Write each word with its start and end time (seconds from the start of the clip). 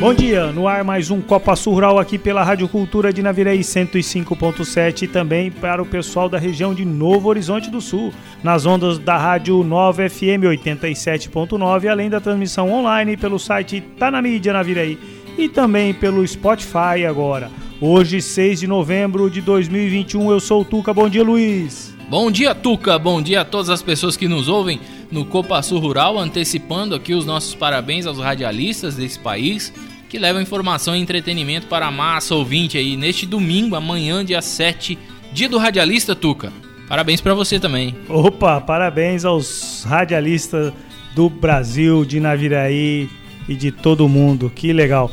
Bom 0.00 0.14
dia, 0.14 0.46
no 0.46 0.66
ar 0.66 0.82
mais 0.82 1.10
um 1.10 1.20
Copa 1.20 1.52
Rural 1.52 1.98
aqui 1.98 2.16
pela 2.16 2.42
Rádio 2.42 2.66
Cultura 2.66 3.12
de 3.12 3.22
Navirei 3.22 3.60
105.7 3.60 5.02
e 5.02 5.06
também 5.06 5.50
para 5.50 5.82
o 5.82 5.84
pessoal 5.84 6.26
da 6.26 6.38
região 6.38 6.72
de 6.72 6.86
Novo 6.86 7.28
Horizonte 7.28 7.68
do 7.68 7.82
Sul, 7.82 8.10
nas 8.42 8.64
ondas 8.64 8.98
da 8.98 9.18
Rádio 9.18 9.62
9 9.62 10.08
FM 10.08 10.44
87.9, 10.48 11.86
além 11.86 12.08
da 12.08 12.18
transmissão 12.18 12.72
online 12.72 13.14
pelo 13.14 13.38
site 13.38 13.82
Tá 13.98 14.10
na 14.10 14.22
Mídia 14.22 14.54
Navirei 14.54 14.98
e 15.36 15.50
também 15.50 15.92
pelo 15.92 16.26
Spotify 16.26 17.04
agora. 17.06 17.50
Hoje, 17.78 18.22
6 18.22 18.60
de 18.60 18.66
novembro 18.66 19.28
de 19.28 19.42
2021, 19.42 20.30
eu 20.30 20.40
sou 20.40 20.62
o 20.62 20.64
Tuca. 20.64 20.94
Bom 20.94 21.10
dia, 21.10 21.22
Luiz. 21.22 21.94
Bom 22.08 22.30
dia, 22.30 22.54
Tuca. 22.54 22.98
Bom 22.98 23.20
dia 23.20 23.42
a 23.42 23.44
todas 23.44 23.68
as 23.68 23.82
pessoas 23.82 24.16
que 24.16 24.26
nos 24.26 24.48
ouvem 24.48 24.80
no 25.10 25.24
Copa 25.24 25.60
Sul 25.62 25.80
Rural, 25.80 26.18
antecipando 26.18 26.94
aqui 26.94 27.14
os 27.14 27.26
nossos 27.26 27.54
parabéns 27.54 28.06
aos 28.06 28.18
radialistas 28.18 28.96
desse 28.96 29.18
país 29.18 29.72
que 30.08 30.18
levam 30.18 30.42
informação 30.42 30.96
e 30.96 31.00
entretenimento 31.00 31.68
para 31.68 31.86
a 31.86 31.90
massa 31.90 32.34
ouvinte 32.34 32.76
aí 32.76 32.96
neste 32.96 33.24
domingo, 33.24 33.76
amanhã, 33.76 34.24
dia 34.24 34.42
7, 34.42 34.98
dia 35.32 35.48
do 35.48 35.56
radialista, 35.56 36.16
Tuca. 36.16 36.52
Parabéns 36.88 37.20
para 37.20 37.32
você 37.34 37.60
também. 37.60 37.94
Opa, 38.08 38.60
parabéns 38.60 39.24
aos 39.24 39.84
radialistas 39.86 40.72
do 41.14 41.30
Brasil, 41.30 42.04
de 42.04 42.18
Naviraí 42.18 43.08
e 43.48 43.54
de 43.54 43.70
todo 43.70 44.08
mundo. 44.08 44.50
Que 44.52 44.72
legal. 44.72 45.12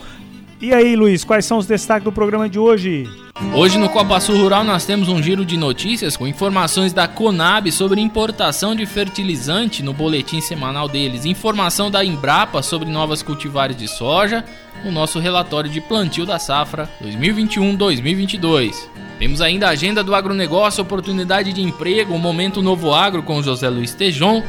E 0.60 0.74
aí, 0.74 0.96
Luiz, 0.96 1.24
quais 1.24 1.46
são 1.46 1.60
os 1.60 1.68
destaques 1.68 2.04
do 2.04 2.12
programa 2.12 2.50
de 2.50 2.58
hoje? 2.58 3.08
Hoje 3.54 3.78
no 3.78 3.88
Copa 3.88 4.20
Sul 4.20 4.36
Rural 4.38 4.64
nós 4.64 4.86
temos 4.86 5.08
um 5.10 5.22
giro 5.22 5.46
de 5.46 5.58
notícias 5.58 6.18
com 6.18 6.28
informações 6.28 6.92
da 6.92 7.08
Conab 7.08 7.72
sobre 7.72 8.02
importação 8.02 8.76
de 8.76 8.86
fertilizante 8.86 9.84
no 9.84 9.94
boletim 9.94 10.42
semanal 10.42 10.90
deles, 10.90 11.24
informação 11.24 11.92
da 11.92 12.04
Embrapa 12.04 12.64
sobre 12.64 12.90
novas 12.90 13.22
cultivares 13.22 13.78
de 13.78 13.88
soja, 13.88 14.44
o 14.84 14.92
nosso 14.92 15.20
relatório 15.20 15.70
de 15.70 15.80
plantio 15.80 16.26
da 16.26 16.40
safra 16.40 16.90
2021-2022. 17.04 18.76
Temos 19.20 19.40
ainda 19.40 19.68
a 19.68 19.72
agenda 19.72 20.04
do 20.04 20.16
agronegócio, 20.16 20.82
oportunidade 20.82 21.54
de 21.54 21.62
emprego, 21.62 22.16
o 22.16 22.20
momento 22.20 22.62
novo 22.62 22.92
agro 22.92 23.22
com 23.22 23.44
José 23.44 23.70
Luiz 23.70 23.94
Tejon, 23.94 24.42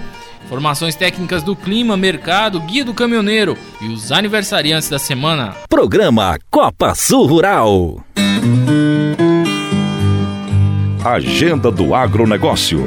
informações 0.47 0.95
técnicas 0.95 1.43
do 1.43 1.55
clima, 1.55 1.95
mercado, 1.95 2.59
guia 2.61 2.85
do 2.87 2.95
caminhoneiro 2.95 3.57
e 3.83 3.89
os 3.89 4.11
aniversariantes 4.13 4.89
da 4.89 4.99
semana. 4.99 5.55
Programa 5.69 6.39
Copa 6.51 6.95
Sul 6.95 7.27
Rural. 7.27 8.03
Agenda 11.11 11.71
do 11.71 11.95
agronegócio. 11.95 12.85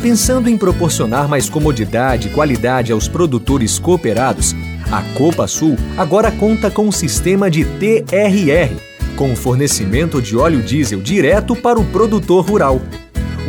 Pensando 0.00 0.48
em 0.48 0.56
proporcionar 0.56 1.28
mais 1.28 1.48
comodidade 1.50 2.28
e 2.28 2.30
qualidade 2.30 2.92
aos 2.92 3.08
produtores 3.08 3.78
cooperados, 3.78 4.54
a 4.90 5.02
Copa 5.16 5.46
Sul 5.46 5.76
agora 5.96 6.30
conta 6.30 6.70
com 6.70 6.86
um 6.86 6.92
sistema 6.92 7.50
de 7.50 7.64
TRR 7.64 8.88
com 9.18 9.34
fornecimento 9.34 10.22
de 10.22 10.36
óleo 10.36 10.62
diesel 10.62 11.00
direto 11.00 11.56
para 11.56 11.80
o 11.80 11.84
produtor 11.84 12.48
rural. 12.48 12.80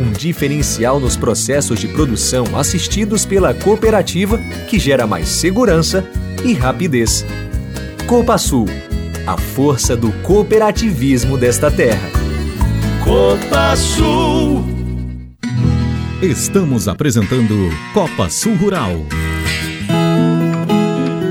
Um 0.00 0.10
diferencial 0.10 0.98
nos 0.98 1.16
processos 1.16 1.78
de 1.78 1.86
produção 1.86 2.44
assistidos 2.56 3.24
pela 3.24 3.54
cooperativa 3.54 4.36
que 4.68 4.80
gera 4.80 5.06
mais 5.06 5.28
segurança 5.28 6.04
e 6.44 6.54
rapidez. 6.54 7.24
Copa 8.08 8.36
Sul, 8.36 8.66
a 9.24 9.36
força 9.36 9.96
do 9.96 10.10
cooperativismo 10.22 11.38
desta 11.38 11.70
terra. 11.70 12.10
Copa 13.04 13.76
Sul. 13.76 14.79
Estamos 16.22 16.86
apresentando 16.86 17.70
Copa 17.94 18.28
Sul 18.28 18.54
Rural. 18.54 18.90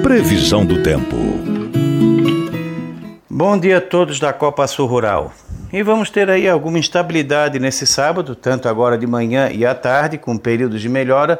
Previsão 0.02 0.66
do 0.66 0.82
tempo. 0.82 1.16
Bom 3.30 3.60
dia 3.60 3.78
a 3.78 3.82
todos 3.82 4.20
da 4.20 4.34
Copa 4.34 4.66
Sul 4.66 4.88
Rural. 4.88 5.32
E 5.72 5.84
vamos 5.84 6.10
ter 6.10 6.28
aí 6.28 6.50
alguma 6.50 6.80
instabilidade 6.80 7.60
nesse 7.60 7.86
sábado, 7.86 8.34
tanto 8.34 8.68
agora 8.68 8.98
de 8.98 9.06
manhã 9.06 9.52
e 9.52 9.64
à 9.64 9.76
tarde, 9.76 10.18
com 10.18 10.36
períodos 10.36 10.82
de 10.82 10.90
melhora. 10.90 11.40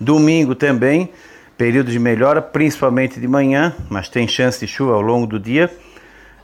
Domingo 0.00 0.54
também, 0.54 1.10
períodos 1.58 1.92
de 1.92 1.98
melhora, 1.98 2.40
principalmente 2.40 3.20
de 3.20 3.28
manhã, 3.28 3.74
mas 3.90 4.08
tem 4.08 4.26
chance 4.26 4.58
de 4.58 4.66
chuva 4.66 4.94
ao 4.94 5.02
longo 5.02 5.26
do 5.26 5.38
dia, 5.38 5.70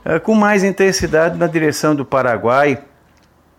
eh, 0.05 0.19
com 0.19 0.35
mais 0.35 0.63
intensidade 0.63 1.35
na 1.35 1.47
direção 1.47 1.95
do 1.95 2.05
Paraguai 2.05 2.79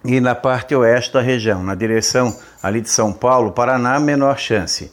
e 0.05 0.21
na 0.21 0.35
parte 0.35 0.75
oeste 0.75 1.15
da 1.15 1.21
região. 1.21 1.63
Na 1.63 1.75
direção 1.75 2.37
ali 2.63 2.81
de 2.81 2.91
São 2.91 3.13
Paulo, 3.13 3.53
Paraná, 3.53 3.99
menor 3.99 4.39
chance. 4.39 4.93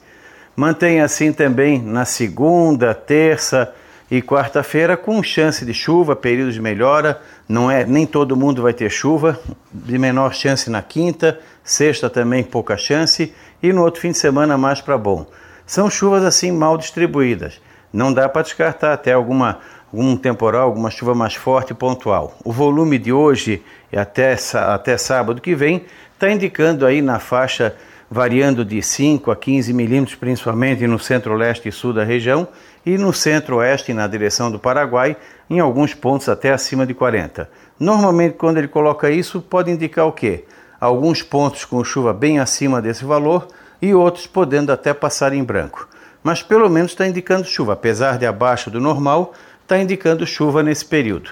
Mantém 0.56 1.02
assim 1.02 1.34
também 1.34 1.82
na 1.82 2.06
segunda, 2.06 2.94
terça 2.94 3.74
e 4.10 4.22
quarta-feira 4.22 4.98
com 4.98 5.24
chance 5.24 5.66
de 5.66 5.74
chuva, 5.74 6.16
período 6.16 6.52
de 6.52 6.62
melhora, 6.62 7.22
não 7.48 7.72
é 7.72 7.86
nem 7.86 8.06
todo 8.06 8.36
mundo 8.36 8.62
vai 8.62 8.74
ter 8.74 8.90
chuva, 8.90 9.40
de 9.72 9.98
menor 9.98 10.34
chance 10.34 10.70
na 10.70 10.82
quinta, 10.82 11.40
sexta 11.64 12.10
também 12.10 12.44
pouca 12.44 12.76
chance 12.78 13.34
e 13.64 13.72
no 13.72 13.82
outro 13.84 14.02
fim 14.02 14.12
de 14.12 14.18
semana 14.18 14.58
mais 14.58 14.82
para 14.82 14.98
bom. 14.98 15.26
São 15.66 15.90
chuvas 15.90 16.26
assim 16.26 16.52
mal 16.52 16.78
distribuídas. 16.78 17.62
Não 17.94 18.14
dá 18.14 18.28
para 18.28 18.42
descartar 18.42 18.94
até 18.94 19.14
alguma 19.14 19.60
algum 19.92 20.16
temporal, 20.16 20.64
alguma 20.64 20.90
chuva 20.90 21.14
mais 21.14 21.36
forte 21.36 21.72
e 21.72 21.74
pontual. 21.74 22.38
O 22.44 22.52
volume 22.52 22.98
de 22.98 23.12
hoje 23.12 23.62
e 23.92 23.98
até, 23.98 24.38
até 24.54 24.98
sábado 24.98 25.42
que 25.42 25.54
vem 25.54 25.86
está 26.14 26.32
indicando 26.32 26.86
aí 26.86 27.02
na 27.02 27.20
faixa 27.20 27.76
variando 28.10 28.66
de 28.66 28.82
5 28.82 29.32
a 29.32 29.36
15 29.36 29.74
milímetros, 29.74 30.16
principalmente 30.16 30.86
no 30.86 31.00
centro-leste 31.00 31.70
e 31.70 31.72
sul 31.72 31.94
da 31.94 32.04
região, 32.04 32.48
e 32.86 32.98
no 32.98 33.14
centro-oeste, 33.14 33.94
na 33.94 34.06
direção 34.06 34.52
do 34.52 34.60
Paraguai, 34.60 35.16
em 35.50 35.60
alguns 35.60 35.94
pontos 35.94 36.28
até 36.28 36.52
acima 36.52 36.86
de 36.86 36.94
40. 36.94 37.50
Normalmente, 37.80 38.36
quando 38.38 38.58
ele 38.58 38.68
coloca 38.68 39.10
isso, 39.10 39.42
pode 39.42 39.72
indicar 39.72 40.08
o 40.08 40.12
quê? 40.12 40.46
Alguns 40.80 41.22
pontos 41.22 41.64
com 41.64 41.84
chuva 41.84 42.12
bem 42.12 42.40
acima 42.40 42.82
desse 42.82 43.06
valor 43.06 43.48
e 43.82 43.94
outros 43.94 44.28
podendo 44.28 44.72
até 44.72 44.94
passar 44.94 45.32
em 45.32 45.44
branco. 45.44 45.88
mas 46.24 46.44
pelo 46.44 46.70
menos 46.70 46.92
está 46.92 47.08
indicando 47.08 47.46
chuva. 47.46 47.74
Apesar 47.74 48.18
de 48.18 48.26
abaixo 48.26 48.70
do 48.70 48.80
normal, 48.80 49.34
está 49.72 49.82
indicando 49.82 50.28
chuva 50.28 50.62
nesse 50.62 50.84
período. 50.84 51.32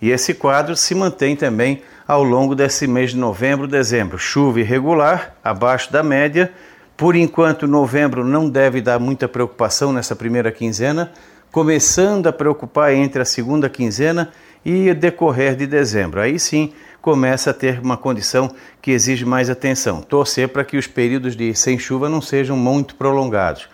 E 0.00 0.10
esse 0.10 0.32
quadro 0.32 0.76
se 0.76 0.94
mantém 0.94 1.34
também 1.34 1.82
ao 2.06 2.22
longo 2.22 2.54
desse 2.54 2.86
mês 2.86 3.10
de 3.10 3.16
novembro, 3.16 3.66
dezembro. 3.66 4.16
Chuva 4.16 4.60
irregular, 4.60 5.34
abaixo 5.42 5.92
da 5.92 6.00
média. 6.00 6.52
Por 6.96 7.16
enquanto, 7.16 7.66
novembro 7.66 8.24
não 8.24 8.48
deve 8.48 8.80
dar 8.80 9.00
muita 9.00 9.26
preocupação 9.26 9.92
nessa 9.92 10.14
primeira 10.14 10.52
quinzena, 10.52 11.10
começando 11.50 12.28
a 12.28 12.32
preocupar 12.32 12.94
entre 12.94 13.22
a 13.22 13.24
segunda 13.24 13.68
quinzena 13.68 14.30
e 14.64 14.94
decorrer 14.94 15.56
de 15.56 15.66
dezembro. 15.66 16.20
Aí 16.20 16.38
sim 16.38 16.72
começa 17.02 17.50
a 17.50 17.54
ter 17.54 17.80
uma 17.80 17.96
condição 17.96 18.54
que 18.80 18.92
exige 18.92 19.24
mais 19.24 19.50
atenção. 19.50 20.00
Torcer 20.00 20.48
para 20.48 20.64
que 20.64 20.76
os 20.76 20.86
períodos 20.86 21.34
de 21.34 21.52
sem 21.56 21.76
chuva 21.76 22.08
não 22.08 22.20
sejam 22.20 22.56
muito 22.56 22.94
prolongados. 22.94 23.68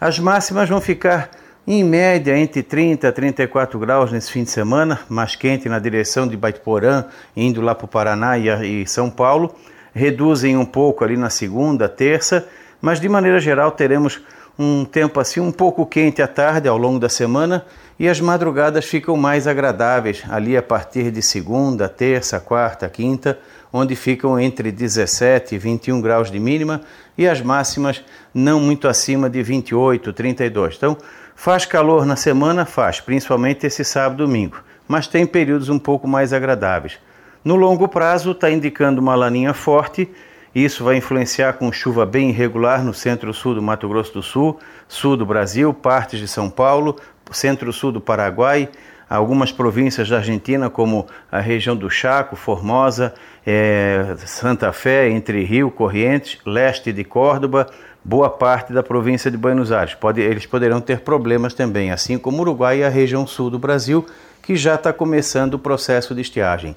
As 0.00 0.18
máximas 0.18 0.68
vão 0.68 0.80
ficar 0.80 1.30
em 1.66 1.84
média 1.84 2.36
entre 2.36 2.62
30 2.62 3.08
a 3.08 3.12
34 3.12 3.78
graus 3.78 4.10
nesse 4.10 4.32
fim 4.32 4.42
de 4.42 4.50
semana, 4.50 5.00
mais 5.08 5.36
quente 5.36 5.68
na 5.68 5.78
direção 5.78 6.26
de 6.26 6.36
Baitoporã, 6.36 7.04
indo 7.36 7.60
lá 7.60 7.74
para 7.74 7.84
o 7.84 7.88
Paraná 7.88 8.36
e 8.36 8.86
São 8.86 9.08
Paulo. 9.08 9.54
Reduzem 9.94 10.56
um 10.56 10.64
pouco 10.64 11.04
ali 11.04 11.16
na 11.16 11.30
segunda, 11.30 11.88
terça, 11.88 12.48
mas 12.80 12.98
de 12.98 13.08
maneira 13.08 13.38
geral 13.38 13.70
teremos 13.70 14.20
um 14.58 14.84
tempo 14.84 15.20
assim 15.20 15.40
um 15.40 15.52
pouco 15.52 15.86
quente 15.86 16.20
à 16.20 16.26
tarde 16.26 16.68
ao 16.68 16.76
longo 16.76 16.98
da 16.98 17.08
semana 17.08 17.64
e 17.98 18.08
as 18.08 18.20
madrugadas 18.20 18.84
ficam 18.84 19.16
mais 19.16 19.46
agradáveis 19.46 20.24
ali 20.28 20.56
a 20.56 20.62
partir 20.62 21.10
de 21.10 21.22
segunda, 21.22 21.88
terça, 21.88 22.40
quarta, 22.40 22.88
quinta, 22.88 23.38
onde 23.72 23.94
ficam 23.94 24.38
entre 24.38 24.70
17 24.72 25.54
e 25.54 25.58
21 25.58 26.00
graus 26.00 26.30
de 26.30 26.38
mínima 26.38 26.82
e 27.16 27.28
as 27.28 27.40
máximas 27.40 28.04
não 28.34 28.60
muito 28.60 28.88
acima 28.88 29.30
de 29.30 29.42
28, 29.42 30.12
32. 30.12 30.76
Então, 30.76 30.96
faz 31.34 31.64
calor 31.64 32.06
na 32.06 32.16
semana, 32.16 32.64
faz, 32.64 33.00
principalmente 33.00 33.66
esse 33.66 33.84
sábado 33.84 34.22
e 34.22 34.26
domingo, 34.26 34.58
mas 34.86 35.06
tem 35.06 35.26
períodos 35.26 35.68
um 35.68 35.78
pouco 35.78 36.06
mais 36.06 36.32
agradáveis. 36.32 36.98
No 37.44 37.56
longo 37.56 37.88
prazo, 37.88 38.30
está 38.30 38.50
indicando 38.50 39.00
uma 39.00 39.14
laninha 39.16 39.52
forte. 39.52 40.08
Isso 40.54 40.84
vai 40.84 40.96
influenciar 40.96 41.54
com 41.54 41.72
chuva 41.72 42.06
bem 42.06 42.30
irregular 42.30 42.84
no 42.84 42.94
centro-sul 42.94 43.54
do 43.54 43.62
Mato 43.62 43.88
Grosso 43.88 44.12
do 44.12 44.22
Sul, 44.22 44.60
sul 44.86 45.16
do 45.16 45.26
Brasil, 45.26 45.72
partes 45.74 46.20
de 46.20 46.28
São 46.28 46.48
Paulo, 46.48 46.96
centro-sul 47.32 47.90
do 47.90 48.00
Paraguai, 48.00 48.68
algumas 49.08 49.50
províncias 49.50 50.08
da 50.08 50.18
Argentina, 50.18 50.70
como 50.70 51.06
a 51.30 51.40
região 51.40 51.74
do 51.74 51.90
Chaco, 51.90 52.36
Formosa, 52.36 53.12
é, 53.46 54.14
Santa 54.18 54.72
Fé, 54.72 55.08
Entre 55.08 55.42
Rio, 55.44 55.70
Corrientes, 55.70 56.38
leste 56.46 56.92
de 56.92 57.02
Córdoba, 57.02 57.68
boa 58.04 58.28
parte 58.28 58.72
da 58.72 58.82
província 58.82 59.30
de 59.30 59.36
Buenos 59.36 59.70
Aires. 59.70 59.94
Pode, 59.94 60.20
eles 60.20 60.46
poderão 60.46 60.80
ter 60.80 61.00
problemas 61.00 61.54
também, 61.54 61.90
assim 61.90 62.18
como 62.18 62.38
o 62.38 62.40
Uruguai 62.40 62.78
e 62.78 62.84
a 62.84 62.88
região 62.88 63.26
sul 63.26 63.50
do 63.50 63.58
Brasil, 63.58 64.04
que 64.42 64.56
já 64.56 64.74
está 64.74 64.92
começando 64.92 65.54
o 65.54 65.58
processo 65.58 66.14
de 66.14 66.20
estiagem. 66.20 66.74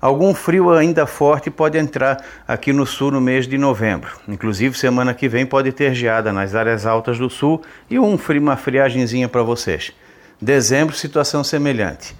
Algum 0.00 0.34
frio 0.34 0.70
ainda 0.70 1.06
forte 1.06 1.50
pode 1.50 1.76
entrar 1.76 2.24
aqui 2.48 2.72
no 2.72 2.86
sul 2.86 3.10
no 3.10 3.20
mês 3.20 3.46
de 3.46 3.58
novembro. 3.58 4.10
Inclusive, 4.26 4.76
semana 4.76 5.12
que 5.12 5.28
vem 5.28 5.44
pode 5.44 5.72
ter 5.72 5.94
geada 5.94 6.32
nas 6.32 6.54
áreas 6.54 6.86
altas 6.86 7.18
do 7.18 7.28
sul 7.28 7.60
e 7.88 7.98
um 7.98 8.16
frio, 8.16 8.40
uma 8.40 8.56
friagenzinha 8.56 9.28
para 9.28 9.42
vocês. 9.42 9.92
Dezembro, 10.40 10.96
situação 10.96 11.44
semelhante. 11.44 12.16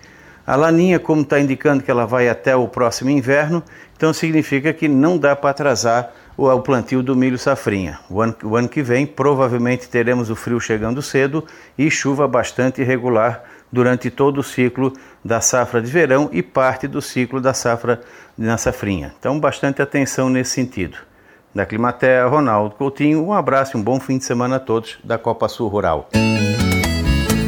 A 0.47 0.57
laninha, 0.57 0.99
como 0.99 1.23
está 1.23 1.41
indicando 1.41 1.83
que 1.83 1.91
ela 1.91 2.07
vai 2.07 2.29
até 2.29 2.55
o 2.55 2.69
próximo 2.69 3.09
inverno, 3.09 3.63
então 3.97 4.13
significa 4.13 4.75
que 4.75 4.87
não 4.87 5.17
dá 5.17 5.35
para 5.35 5.51
atrasar 5.51 6.13
o, 6.41 6.61
plantio 6.61 7.03
do 7.03 7.15
milho 7.15 7.39
safrinha. 7.39 7.99
O 8.09 8.21
ano, 8.23 8.35
o 8.43 8.57
ano 8.57 8.69
que 8.69 8.83
vem, 8.83 9.07
provavelmente 9.07 9.89
teremos 9.89 10.31
o 10.31 10.37
frio 10.37 10.59
chegando 10.59 11.03
cedo 11.03 11.45
e 11.77 11.91
chuva 11.91 12.27
bastante 12.27 12.81
irregular 12.81 13.45
durante 13.71 14.11
todo 14.11 14.39
o 14.39 14.43
ciclo 14.43 14.93
da 15.25 15.41
safra 15.41 15.83
de 15.83 15.91
verão 15.91 16.31
e 16.33 16.43
parte 16.43 16.89
do 16.89 17.03
ciclo 17.03 17.41
da 17.41 17.53
safra 17.53 18.01
na 18.37 18.57
safrinha. 18.57 19.15
Então, 19.19 19.39
bastante 19.39 19.83
atenção 19.83 20.31
nesse 20.31 20.53
sentido. 20.53 20.97
Da 21.55 21.67
Climatea, 21.67 22.27
Ronaldo 22.27 22.75
Coutinho, 22.77 23.25
um 23.25 23.33
abraço 23.33 23.77
e 23.77 23.81
um 23.81 23.83
bom 23.83 24.01
fim 24.01 24.17
de 24.19 24.25
semana 24.25 24.57
a 24.57 24.61
todos 24.61 24.99
da 25.05 25.19
Copa 25.19 25.49
Sul 25.49 25.69
Rural. 25.69 26.09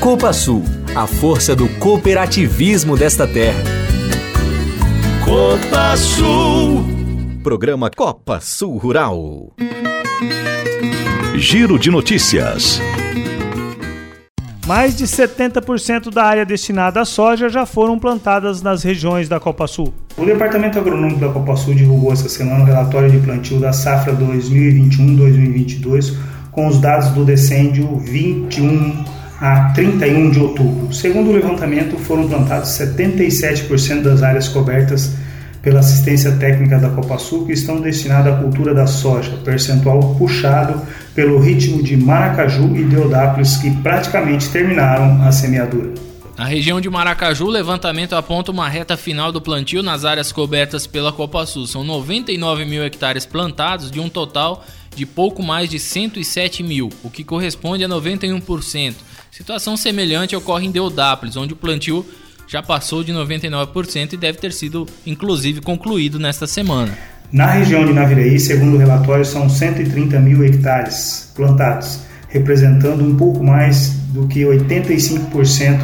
Copa 0.00 0.32
Sul, 0.32 0.64
a 0.96 1.06
força 1.06 1.54
do 1.54 1.68
cooperativismo 1.78 2.96
desta 2.96 3.28
terra. 3.28 3.62
Copa 5.22 5.94
Sul. 5.94 6.82
Programa 7.42 7.90
Copa 7.94 8.40
Sul 8.40 8.78
Rural. 8.78 9.52
Giro 11.34 11.78
de 11.78 11.90
notícias. 11.90 12.80
Mais 14.66 14.96
de 14.96 15.04
70% 15.04 16.10
da 16.10 16.24
área 16.24 16.46
destinada 16.46 17.02
à 17.02 17.04
soja 17.04 17.50
já 17.50 17.66
foram 17.66 17.98
plantadas 17.98 18.62
nas 18.62 18.82
regiões 18.82 19.28
da 19.28 19.38
Copa 19.38 19.66
Sul. 19.66 19.92
O 20.16 20.24
Departamento 20.24 20.78
Agronômico 20.78 21.20
da 21.20 21.28
Copa 21.28 21.54
Sul 21.56 21.74
divulgou 21.74 22.10
essa 22.10 22.26
semana 22.26 22.62
o 22.62 22.66
relatório 22.66 23.10
de 23.10 23.18
plantio 23.18 23.60
da 23.60 23.74
safra 23.74 24.16
2021-2022 24.16 26.16
com 26.50 26.68
os 26.68 26.80
dados 26.80 27.10
do 27.10 27.22
decêndio 27.22 27.98
21 27.98 29.19
a 29.40 29.72
31 29.72 30.30
de 30.30 30.38
outubro. 30.38 30.92
Segundo 30.92 31.30
o 31.30 31.32
levantamento, 31.32 31.96
foram 31.96 32.28
plantados 32.28 32.68
77% 32.70 34.02
das 34.02 34.22
áreas 34.22 34.48
cobertas 34.48 35.14
pela 35.62 35.80
assistência 35.80 36.32
técnica 36.32 36.78
da 36.78 36.90
Copa 36.90 37.18
Sul 37.18 37.46
que 37.46 37.52
estão 37.52 37.80
destinadas 37.80 38.34
à 38.34 38.36
cultura 38.36 38.74
da 38.74 38.86
soja, 38.86 39.30
percentual 39.44 40.14
puxado 40.16 40.80
pelo 41.14 41.38
ritmo 41.38 41.82
de 41.82 41.96
Maracaju 41.96 42.76
e 42.76 42.84
Deodápolis 42.84 43.56
que 43.56 43.70
praticamente 43.78 44.48
terminaram 44.48 45.22
a 45.22 45.32
semeadura. 45.32 45.92
Na 46.36 46.46
região 46.46 46.80
de 46.80 46.88
Maracaju, 46.88 47.46
o 47.46 47.50
levantamento 47.50 48.14
aponta 48.14 48.50
uma 48.50 48.66
reta 48.66 48.96
final 48.96 49.30
do 49.30 49.42
plantio 49.42 49.82
nas 49.82 50.06
áreas 50.06 50.32
cobertas 50.32 50.86
pela 50.86 51.12
Copa 51.12 51.44
Sul. 51.44 51.66
São 51.66 51.84
99 51.84 52.64
mil 52.64 52.82
hectares 52.82 53.26
plantados 53.26 53.90
de 53.90 54.00
um 54.00 54.08
total 54.08 54.64
de 54.94 55.06
pouco 55.06 55.42
mais 55.42 55.68
de 55.68 55.78
107 55.78 56.62
mil, 56.62 56.90
o 57.02 57.10
que 57.10 57.24
corresponde 57.24 57.84
a 57.84 57.88
91%. 57.88 58.94
Situação 59.30 59.76
semelhante 59.76 60.36
ocorre 60.36 60.66
em 60.66 60.70
Deodápolis, 60.70 61.36
onde 61.36 61.52
o 61.52 61.56
plantio 61.56 62.04
já 62.46 62.62
passou 62.62 63.04
de 63.04 63.12
99% 63.12 64.12
e 64.12 64.16
deve 64.16 64.38
ter 64.38 64.52
sido, 64.52 64.86
inclusive, 65.06 65.60
concluído 65.60 66.18
nesta 66.18 66.46
semana. 66.46 66.98
Na 67.32 67.46
região 67.46 67.86
de 67.86 67.92
Naviraí, 67.92 68.40
segundo 68.40 68.74
o 68.74 68.78
relatório, 68.78 69.24
são 69.24 69.48
130 69.48 70.18
mil 70.18 70.44
hectares 70.44 71.32
plantados, 71.36 72.00
representando 72.28 73.04
um 73.04 73.16
pouco 73.16 73.44
mais 73.44 73.90
do 74.12 74.26
que 74.26 74.40
85% 74.40 75.78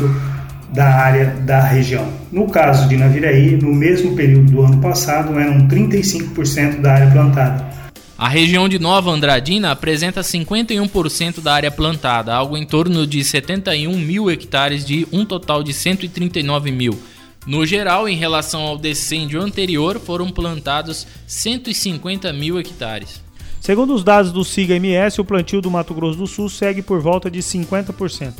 da 0.74 0.86
área 0.86 1.26
da 1.46 1.60
região. 1.60 2.08
No 2.32 2.48
caso 2.48 2.88
de 2.88 2.96
Naviraí, 2.96 3.56
no 3.56 3.72
mesmo 3.72 4.16
período 4.16 4.50
do 4.50 4.62
ano 4.62 4.78
passado, 4.80 5.38
eram 5.38 5.68
35% 5.68 6.80
da 6.80 6.94
área 6.94 7.10
plantada. 7.12 7.85
A 8.18 8.28
região 8.28 8.66
de 8.66 8.78
Nova 8.78 9.10
Andradina 9.10 9.70
apresenta 9.70 10.22
51% 10.22 11.42
da 11.42 11.52
área 11.52 11.70
plantada, 11.70 12.34
algo 12.34 12.56
em 12.56 12.64
torno 12.64 13.06
de 13.06 13.22
71 13.22 13.94
mil 13.98 14.30
hectares 14.30 14.86
de 14.86 15.06
um 15.12 15.22
total 15.22 15.62
de 15.62 15.74
139 15.74 16.70
mil. 16.70 16.98
No 17.46 17.66
geral, 17.66 18.08
em 18.08 18.16
relação 18.16 18.62
ao 18.62 18.78
decêndio 18.78 19.42
anterior, 19.42 20.00
foram 20.00 20.30
plantados 20.30 21.06
150 21.26 22.32
mil 22.32 22.58
hectares. 22.58 23.20
Segundo 23.60 23.94
os 23.94 24.02
dados 24.02 24.32
do 24.32 24.42
SIGA-MS, 24.42 25.20
o 25.20 25.24
plantio 25.24 25.60
do 25.60 25.70
Mato 25.70 25.92
Grosso 25.92 26.16
do 26.16 26.26
Sul 26.26 26.48
segue 26.48 26.80
por 26.80 27.02
volta 27.02 27.30
de 27.30 27.40
50%. 27.40 28.32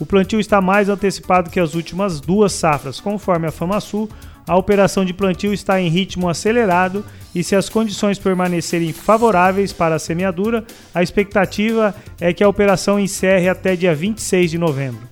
O 0.00 0.06
plantio 0.06 0.40
está 0.40 0.62
mais 0.62 0.88
antecipado 0.88 1.50
que 1.50 1.60
as 1.60 1.74
últimas 1.74 2.18
duas 2.18 2.52
safras, 2.52 2.98
conforme 2.98 3.46
a 3.46 3.52
FamaSul, 3.52 4.08
a 4.48 4.56
operação 4.56 5.04
de 5.04 5.12
plantio 5.12 5.52
está 5.52 5.78
em 5.78 5.90
ritmo 5.90 6.28
acelerado 6.28 7.04
e, 7.34 7.44
se 7.44 7.54
as 7.54 7.68
condições 7.68 8.18
permanecerem 8.18 8.94
favoráveis 8.94 9.74
para 9.74 9.96
a 9.96 9.98
semeadura, 9.98 10.64
a 10.94 11.02
expectativa 11.02 11.94
é 12.18 12.32
que 12.32 12.42
a 12.42 12.48
operação 12.48 12.98
encerre 12.98 13.48
até 13.48 13.76
dia 13.76 13.94
26 13.94 14.50
de 14.50 14.58
novembro. 14.58 15.06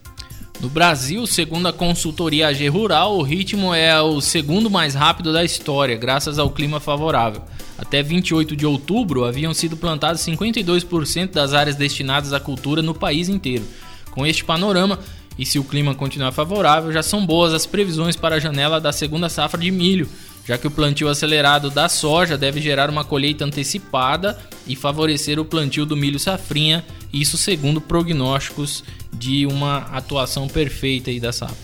No 0.58 0.70
Brasil, 0.70 1.26
segundo 1.26 1.68
a 1.68 1.72
consultoria 1.72 2.48
AG 2.48 2.66
Rural, 2.68 3.18
o 3.18 3.22
ritmo 3.22 3.74
é 3.74 4.00
o 4.00 4.22
segundo 4.22 4.70
mais 4.70 4.94
rápido 4.94 5.30
da 5.30 5.44
história, 5.44 5.96
graças 5.96 6.38
ao 6.38 6.48
clima 6.48 6.80
favorável. 6.80 7.42
Até 7.76 8.02
28 8.02 8.56
de 8.56 8.64
outubro, 8.64 9.26
haviam 9.26 9.52
sido 9.52 9.76
plantados 9.76 10.22
52% 10.22 11.32
das 11.32 11.52
áreas 11.52 11.76
destinadas 11.76 12.32
à 12.32 12.40
cultura 12.40 12.80
no 12.80 12.94
país 12.94 13.28
inteiro. 13.28 13.64
Com 14.12 14.24
este 14.26 14.42
panorama, 14.46 14.98
e 15.38 15.44
se 15.44 15.58
o 15.58 15.64
clima 15.64 15.94
continuar 15.94 16.32
favorável, 16.32 16.92
já 16.92 17.02
são 17.02 17.24
boas 17.24 17.52
as 17.52 17.66
previsões 17.66 18.16
para 18.16 18.36
a 18.36 18.40
janela 18.40 18.80
da 18.80 18.92
segunda 18.92 19.28
safra 19.28 19.60
de 19.60 19.70
milho, 19.70 20.08
já 20.46 20.56
que 20.56 20.66
o 20.66 20.70
plantio 20.70 21.08
acelerado 21.08 21.70
da 21.70 21.88
soja 21.88 22.38
deve 22.38 22.60
gerar 22.60 22.88
uma 22.88 23.04
colheita 23.04 23.44
antecipada 23.44 24.38
e 24.66 24.76
favorecer 24.76 25.38
o 25.40 25.44
plantio 25.44 25.84
do 25.84 25.96
milho 25.96 26.18
safrinha, 26.18 26.84
isso 27.12 27.36
segundo 27.36 27.80
prognósticos 27.80 28.84
de 29.12 29.46
uma 29.46 29.78
atuação 29.92 30.46
perfeita 30.46 31.10
aí 31.10 31.18
da 31.18 31.32
safra. 31.32 31.56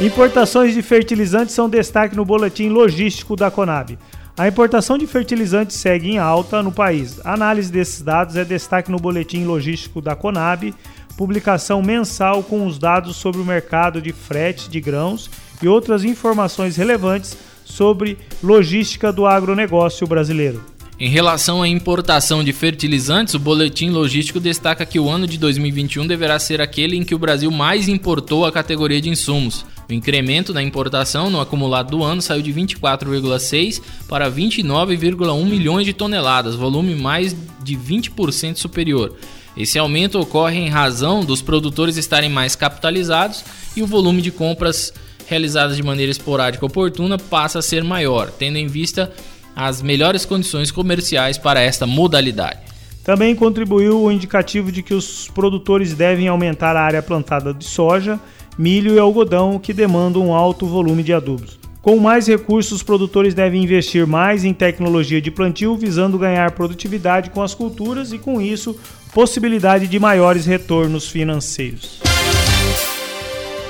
Importações 0.00 0.74
de 0.74 0.82
fertilizantes 0.82 1.54
são 1.54 1.68
destaque 1.68 2.16
no 2.16 2.24
boletim 2.24 2.68
logístico 2.68 3.36
da 3.36 3.50
Conab. 3.50 3.98
A 4.36 4.48
importação 4.48 4.96
de 4.96 5.06
fertilizantes 5.06 5.76
segue 5.76 6.08
em 6.08 6.18
alta 6.18 6.62
no 6.62 6.72
país. 6.72 7.20
A 7.24 7.34
análise 7.34 7.70
desses 7.70 8.00
dados 8.00 8.36
é 8.36 8.44
destaque 8.44 8.90
no 8.90 8.96
boletim 8.96 9.44
logístico 9.44 10.00
da 10.00 10.16
Conab, 10.16 10.72
publicação 11.20 11.82
mensal 11.82 12.42
com 12.42 12.66
os 12.66 12.78
dados 12.78 13.14
sobre 13.14 13.42
o 13.42 13.44
mercado 13.44 14.00
de 14.00 14.10
frete 14.10 14.70
de 14.70 14.80
grãos 14.80 15.28
e 15.60 15.68
outras 15.68 16.02
informações 16.02 16.78
relevantes 16.78 17.36
sobre 17.62 18.16
logística 18.42 19.12
do 19.12 19.26
agronegócio 19.26 20.06
brasileiro. 20.06 20.64
Em 20.98 21.10
relação 21.10 21.60
à 21.60 21.68
importação 21.68 22.42
de 22.42 22.54
fertilizantes, 22.54 23.34
o 23.34 23.38
boletim 23.38 23.90
logístico 23.90 24.40
destaca 24.40 24.86
que 24.86 24.98
o 24.98 25.10
ano 25.10 25.26
de 25.26 25.36
2021 25.36 26.06
deverá 26.06 26.38
ser 26.38 26.58
aquele 26.58 26.96
em 26.96 27.04
que 27.04 27.14
o 27.14 27.18
Brasil 27.18 27.50
mais 27.50 27.86
importou 27.86 28.46
a 28.46 28.52
categoria 28.52 28.98
de 28.98 29.10
insumos. 29.10 29.66
O 29.90 29.92
incremento 29.92 30.54
na 30.54 30.62
importação 30.62 31.28
no 31.28 31.38
acumulado 31.38 31.90
do 31.90 32.02
ano 32.02 32.22
saiu 32.22 32.40
de 32.40 32.50
24,6 32.50 33.82
para 34.08 34.30
29,1 34.30 35.44
milhões 35.44 35.84
de 35.84 35.92
toneladas, 35.92 36.54
volume 36.54 36.94
mais 36.94 37.36
de 37.62 37.76
20% 37.76 38.56
superior. 38.56 39.14
Esse 39.56 39.78
aumento 39.78 40.18
ocorre 40.18 40.58
em 40.58 40.68
razão 40.68 41.24
dos 41.24 41.42
produtores 41.42 41.96
estarem 41.96 42.30
mais 42.30 42.54
capitalizados 42.54 43.44
e 43.76 43.82
o 43.82 43.86
volume 43.86 44.22
de 44.22 44.30
compras 44.30 44.92
realizadas 45.26 45.76
de 45.76 45.82
maneira 45.82 46.10
esporádica 46.10 46.66
oportuna 46.66 47.18
passa 47.18 47.60
a 47.60 47.62
ser 47.62 47.84
maior, 47.84 48.30
tendo 48.30 48.56
em 48.56 48.66
vista 48.66 49.12
as 49.54 49.82
melhores 49.82 50.24
condições 50.24 50.70
comerciais 50.70 51.36
para 51.36 51.60
esta 51.60 51.86
modalidade. 51.86 52.58
Também 53.04 53.34
contribuiu 53.34 54.02
o 54.02 54.12
indicativo 54.12 54.70
de 54.70 54.82
que 54.82 54.94
os 54.94 55.28
produtores 55.28 55.94
devem 55.94 56.28
aumentar 56.28 56.76
a 56.76 56.82
área 56.82 57.02
plantada 57.02 57.52
de 57.52 57.64
soja, 57.64 58.20
milho 58.58 58.94
e 58.94 58.98
algodão, 58.98 59.58
que 59.58 59.72
demandam 59.72 60.26
um 60.26 60.34
alto 60.34 60.66
volume 60.66 61.02
de 61.02 61.12
adubos. 61.12 61.58
Com 61.82 61.96
mais 61.96 62.26
recursos, 62.26 62.72
os 62.72 62.82
produtores 62.82 63.32
devem 63.32 63.62
investir 63.62 64.06
mais 64.06 64.44
em 64.44 64.52
tecnologia 64.52 65.20
de 65.20 65.30
plantio, 65.30 65.76
visando 65.76 66.18
ganhar 66.18 66.50
produtividade 66.50 67.30
com 67.30 67.42
as 67.42 67.54
culturas 67.54 68.12
e, 68.12 68.18
com 68.18 68.38
isso, 68.38 68.76
possibilidade 69.12 69.86
de 69.86 69.98
maiores 69.98 70.46
retornos 70.46 71.08
financeiros. 71.08 72.00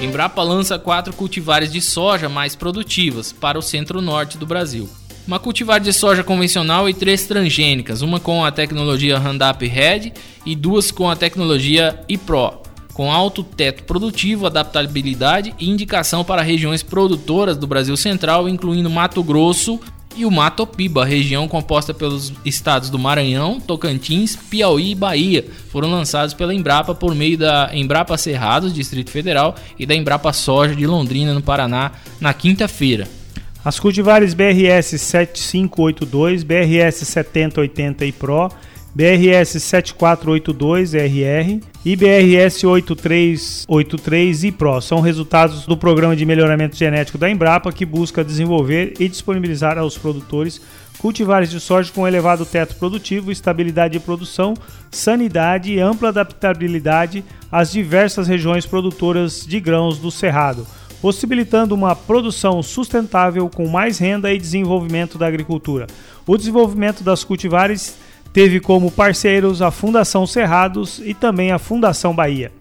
Embrapa 0.00 0.42
lança 0.42 0.78
quatro 0.78 1.12
cultivares 1.12 1.70
de 1.70 1.80
soja 1.80 2.28
mais 2.28 2.56
produtivas 2.56 3.32
para 3.32 3.58
o 3.58 3.62
centro-norte 3.62 4.38
do 4.38 4.46
Brasil 4.46 4.88
uma 5.26 5.38
cultivar 5.38 5.78
de 5.78 5.92
soja 5.92 6.24
convencional 6.24 6.88
e 6.88 6.94
três 6.94 7.24
transgênicas, 7.24 8.02
uma 8.02 8.18
com 8.18 8.44
a 8.44 8.50
tecnologia 8.50 9.16
Roundup 9.16 9.64
Red 9.64 10.12
e 10.44 10.56
duas 10.56 10.90
com 10.90 11.08
a 11.08 11.14
tecnologia 11.14 12.00
iPro, 12.08 12.62
com 12.92 13.12
alto 13.12 13.44
teto 13.44 13.84
produtivo, 13.84 14.46
adaptabilidade 14.46 15.54
e 15.56 15.70
indicação 15.70 16.24
para 16.24 16.42
regiões 16.42 16.82
produtoras 16.82 17.56
do 17.56 17.66
Brasil 17.66 17.96
Central, 17.96 18.48
incluindo 18.48 18.90
Mato 18.90 19.22
Grosso 19.22 19.78
e 20.16 20.24
o 20.24 20.30
Mato 20.30 20.66
Piba, 20.66 21.04
região 21.04 21.46
composta 21.46 21.94
pelos 21.94 22.32
estados 22.44 22.90
do 22.90 22.98
Maranhão, 22.98 23.60
Tocantins, 23.60 24.36
Piauí 24.36 24.90
e 24.90 24.94
Bahia, 24.94 25.46
foram 25.68 25.90
lançados 25.90 26.34
pela 26.34 26.54
Embrapa 26.54 26.94
por 26.94 27.14
meio 27.14 27.38
da 27.38 27.70
Embrapa 27.72 28.18
Cerrados, 28.18 28.72
Distrito 28.72 29.10
Federal, 29.10 29.54
e 29.78 29.86
da 29.86 29.94
Embrapa 29.94 30.32
Soja 30.32 30.74
de 30.74 30.86
Londrina, 30.86 31.32
no 31.32 31.42
Paraná, 31.42 31.92
na 32.20 32.34
quinta-feira. 32.34 33.06
As 33.64 33.78
cultivares 33.78 34.34
BRS 34.34 34.98
7582, 34.98 36.42
BRS 36.42 37.06
7080 37.06 38.06
e 38.06 38.12
Pro, 38.12 38.50
BRS 38.92 39.60
7482 39.62 40.94
RR 40.94 41.60
e 41.84 41.94
BRS 41.94 42.64
8383 42.64 44.44
e 44.44 44.52
Pro 44.52 44.80
são 44.80 45.00
resultados 45.00 45.64
do 45.64 45.76
programa 45.76 46.16
de 46.16 46.26
melhoramento 46.26 46.74
genético 46.76 47.16
da 47.16 47.30
Embrapa 47.30 47.70
que 47.70 47.86
busca 47.86 48.24
desenvolver 48.24 48.94
e 48.98 49.08
disponibilizar 49.08 49.78
aos 49.78 49.96
produtores 49.96 50.60
cultivares 50.98 51.50
de 51.50 51.60
soja 51.60 51.92
com 51.92 52.06
elevado 52.06 52.44
teto 52.44 52.74
produtivo, 52.74 53.30
estabilidade 53.30 53.92
de 53.92 54.00
produção, 54.00 54.54
sanidade 54.90 55.72
e 55.72 55.80
ampla 55.80 56.08
adaptabilidade 56.08 57.24
às 57.50 57.70
diversas 57.70 58.26
regiões 58.26 58.66
produtoras 58.66 59.46
de 59.46 59.60
grãos 59.60 59.98
do 59.98 60.10
Cerrado 60.10 60.66
possibilitando 61.00 61.74
uma 61.74 61.96
produção 61.96 62.62
sustentável 62.62 63.48
com 63.48 63.66
mais 63.66 63.98
renda 63.98 64.30
e 64.32 64.38
desenvolvimento 64.38 65.16
da 65.16 65.26
agricultura. 65.26 65.86
O 66.26 66.36
desenvolvimento 66.36 67.02
das 67.02 67.24
cultivares 67.24 67.96
teve 68.32 68.60
como 68.60 68.90
parceiros 68.90 69.60
a 69.62 69.70
Fundação 69.70 70.26
Cerrados 70.26 71.00
e 71.04 71.14
também 71.14 71.52
a 71.52 71.58
Fundação 71.58 72.14
Bahia. 72.14 72.52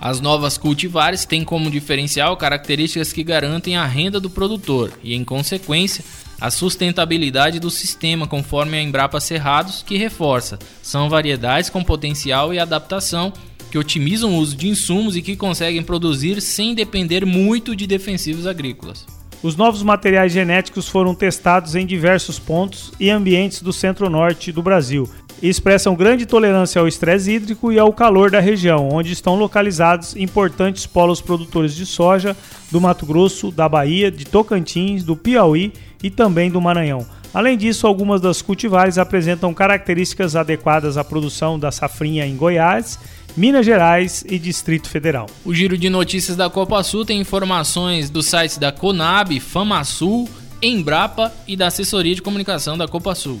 As 0.00 0.18
novas 0.18 0.56
cultivares 0.56 1.26
têm 1.26 1.44
como 1.44 1.70
diferencial 1.70 2.34
características 2.36 3.12
que 3.12 3.22
garantem 3.22 3.76
a 3.76 3.84
renda 3.84 4.18
do 4.18 4.30
produtor 4.30 4.90
e, 5.02 5.14
em 5.14 5.22
consequência, 5.22 6.02
a 6.40 6.50
sustentabilidade 6.50 7.60
do 7.60 7.70
sistema, 7.70 8.26
conforme 8.26 8.78
a 8.78 8.82
Embrapa 8.82 9.20
Cerrados, 9.20 9.84
que 9.86 9.98
reforça, 9.98 10.58
são 10.82 11.10
variedades 11.10 11.68
com 11.68 11.84
potencial 11.84 12.54
e 12.54 12.58
adaptação 12.58 13.30
que 13.70 13.76
otimizam 13.76 14.32
o 14.32 14.38
uso 14.38 14.56
de 14.56 14.68
insumos 14.68 15.16
e 15.16 15.22
que 15.22 15.36
conseguem 15.36 15.82
produzir 15.82 16.40
sem 16.40 16.74
depender 16.74 17.26
muito 17.26 17.76
de 17.76 17.86
defensivos 17.86 18.46
agrícolas. 18.46 19.19
Os 19.42 19.56
novos 19.56 19.82
materiais 19.82 20.32
genéticos 20.32 20.86
foram 20.86 21.14
testados 21.14 21.74
em 21.74 21.86
diversos 21.86 22.38
pontos 22.38 22.92
e 23.00 23.08
ambientes 23.08 23.62
do 23.62 23.72
centro-norte 23.72 24.52
do 24.52 24.62
Brasil 24.62 25.08
e 25.40 25.48
expressam 25.48 25.94
grande 25.94 26.26
tolerância 26.26 26.78
ao 26.78 26.86
estresse 26.86 27.32
hídrico 27.32 27.72
e 27.72 27.78
ao 27.78 27.90
calor 27.90 28.30
da 28.30 28.38
região, 28.38 28.90
onde 28.92 29.12
estão 29.12 29.36
localizados 29.36 30.14
importantes 30.14 30.84
polos 30.84 31.22
produtores 31.22 31.74
de 31.74 31.86
soja 31.86 32.36
do 32.70 32.82
Mato 32.82 33.06
Grosso, 33.06 33.50
da 33.50 33.66
Bahia, 33.66 34.10
de 34.10 34.26
Tocantins, 34.26 35.02
do 35.02 35.16
Piauí 35.16 35.72
e 36.02 36.10
também 36.10 36.50
do 36.50 36.60
Maranhão. 36.60 37.06
Além 37.32 37.56
disso, 37.56 37.86
algumas 37.86 38.20
das 38.20 38.42
cultivares 38.42 38.98
apresentam 38.98 39.54
características 39.54 40.36
adequadas 40.36 40.98
à 40.98 41.04
produção 41.04 41.58
da 41.58 41.70
safrinha 41.70 42.26
em 42.26 42.36
Goiás 42.36 42.98
Minas 43.36 43.64
Gerais 43.64 44.24
e 44.28 44.38
Distrito 44.38 44.88
Federal. 44.88 45.26
O 45.44 45.54
giro 45.54 45.76
de 45.76 45.88
notícias 45.88 46.36
da 46.36 46.50
Copa 46.50 46.82
Sul 46.82 47.04
tem 47.04 47.20
informações 47.20 48.10
dos 48.10 48.26
sites 48.26 48.58
da 48.58 48.72
Conab, 48.72 49.38
FamaSul, 49.40 50.28
Embrapa 50.62 51.32
e 51.46 51.56
da 51.56 51.68
assessoria 51.68 52.14
de 52.14 52.22
comunicação 52.22 52.76
da 52.76 52.86
Copa 52.86 53.14
Sul. 53.14 53.40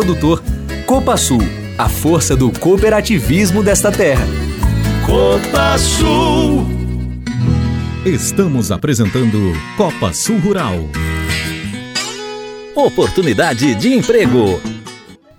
produtor. 0.01 0.43
Copa 0.87 1.15
Sul, 1.15 1.41
a 1.77 1.87
força 1.87 2.35
do 2.35 2.51
cooperativismo 2.51 3.63
desta 3.63 3.91
terra. 3.91 4.25
Copa 5.05 5.77
Sul. 5.77 6.65
Estamos 8.03 8.71
apresentando 8.71 9.53
Copa 9.77 10.11
Sul 10.11 10.39
Rural. 10.39 10.75
Oportunidade 12.75 13.75
de 13.75 13.93
emprego. 13.93 14.59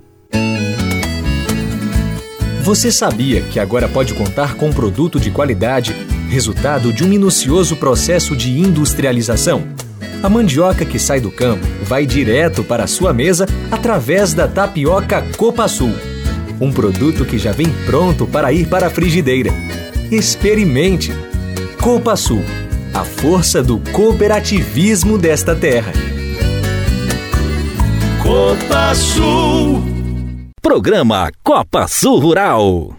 Você 2.62 2.92
sabia 2.92 3.42
que 3.44 3.62
agora 3.62 3.88
pode 3.88 4.14
contar 4.14 4.56
com 4.56 4.74
produto 4.74 5.22
de 5.22 5.32
qualidade, 5.32 5.96
resultado 6.28 6.94
de 6.94 7.04
um 7.04 7.08
minucioso 7.08 7.76
processo 7.76 8.36
de 8.36 8.60
industrialização? 8.60 9.64
A 10.22 10.30
mandioca 10.30 10.84
que 10.84 11.00
sai 11.00 11.20
do 11.20 11.32
campo 11.32 11.66
vai 11.84 12.06
direto 12.06 12.64
para 12.64 12.84
a 12.84 12.88
sua 12.88 13.14
mesa 13.14 13.46
através 13.72 14.34
da 14.34 14.48
tapioca 14.48 15.24
Copa 15.38 15.68
Sul. 15.68 15.94
Um 16.60 16.72
produto 16.72 17.24
que 17.24 17.38
já 17.38 17.52
vem 17.52 17.70
pronto 17.86 18.26
para 18.26 18.52
ir 18.52 18.68
para 18.68 18.88
a 18.88 18.90
frigideira. 18.90 19.52
Experimente! 20.12 21.12
Copa 21.82 22.16
Sul, 22.16 22.44
a 22.94 23.04
força 23.04 23.62
do 23.62 23.80
cooperativismo 23.92 25.18
desta 25.18 25.56
terra. 25.56 25.94
Copa 28.22 28.94
Sul. 28.96 29.84
Programa 30.62 31.32
Copa 31.44 31.88
Sul 31.88 32.20
Rural. 32.20 32.94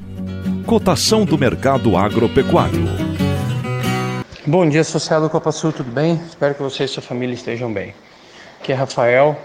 Cotação 0.65 1.25
do 1.25 1.37
mercado 1.37 1.97
agropecuário. 1.97 3.08
Bom 4.49 4.67
dia, 4.67 4.81
associado 4.81 5.29
Copa 5.29 5.53
Sul, 5.53 5.75
tudo 5.75 5.93
bem? 5.93 6.19
Espero 6.27 6.55
que 6.55 6.63
você 6.63 6.85
e 6.85 6.89
sua 6.89 7.03
família 7.03 7.35
estejam 7.35 7.71
bem. 7.71 7.95
Aqui 8.59 8.73
é 8.73 8.75
Rafael, 8.75 9.39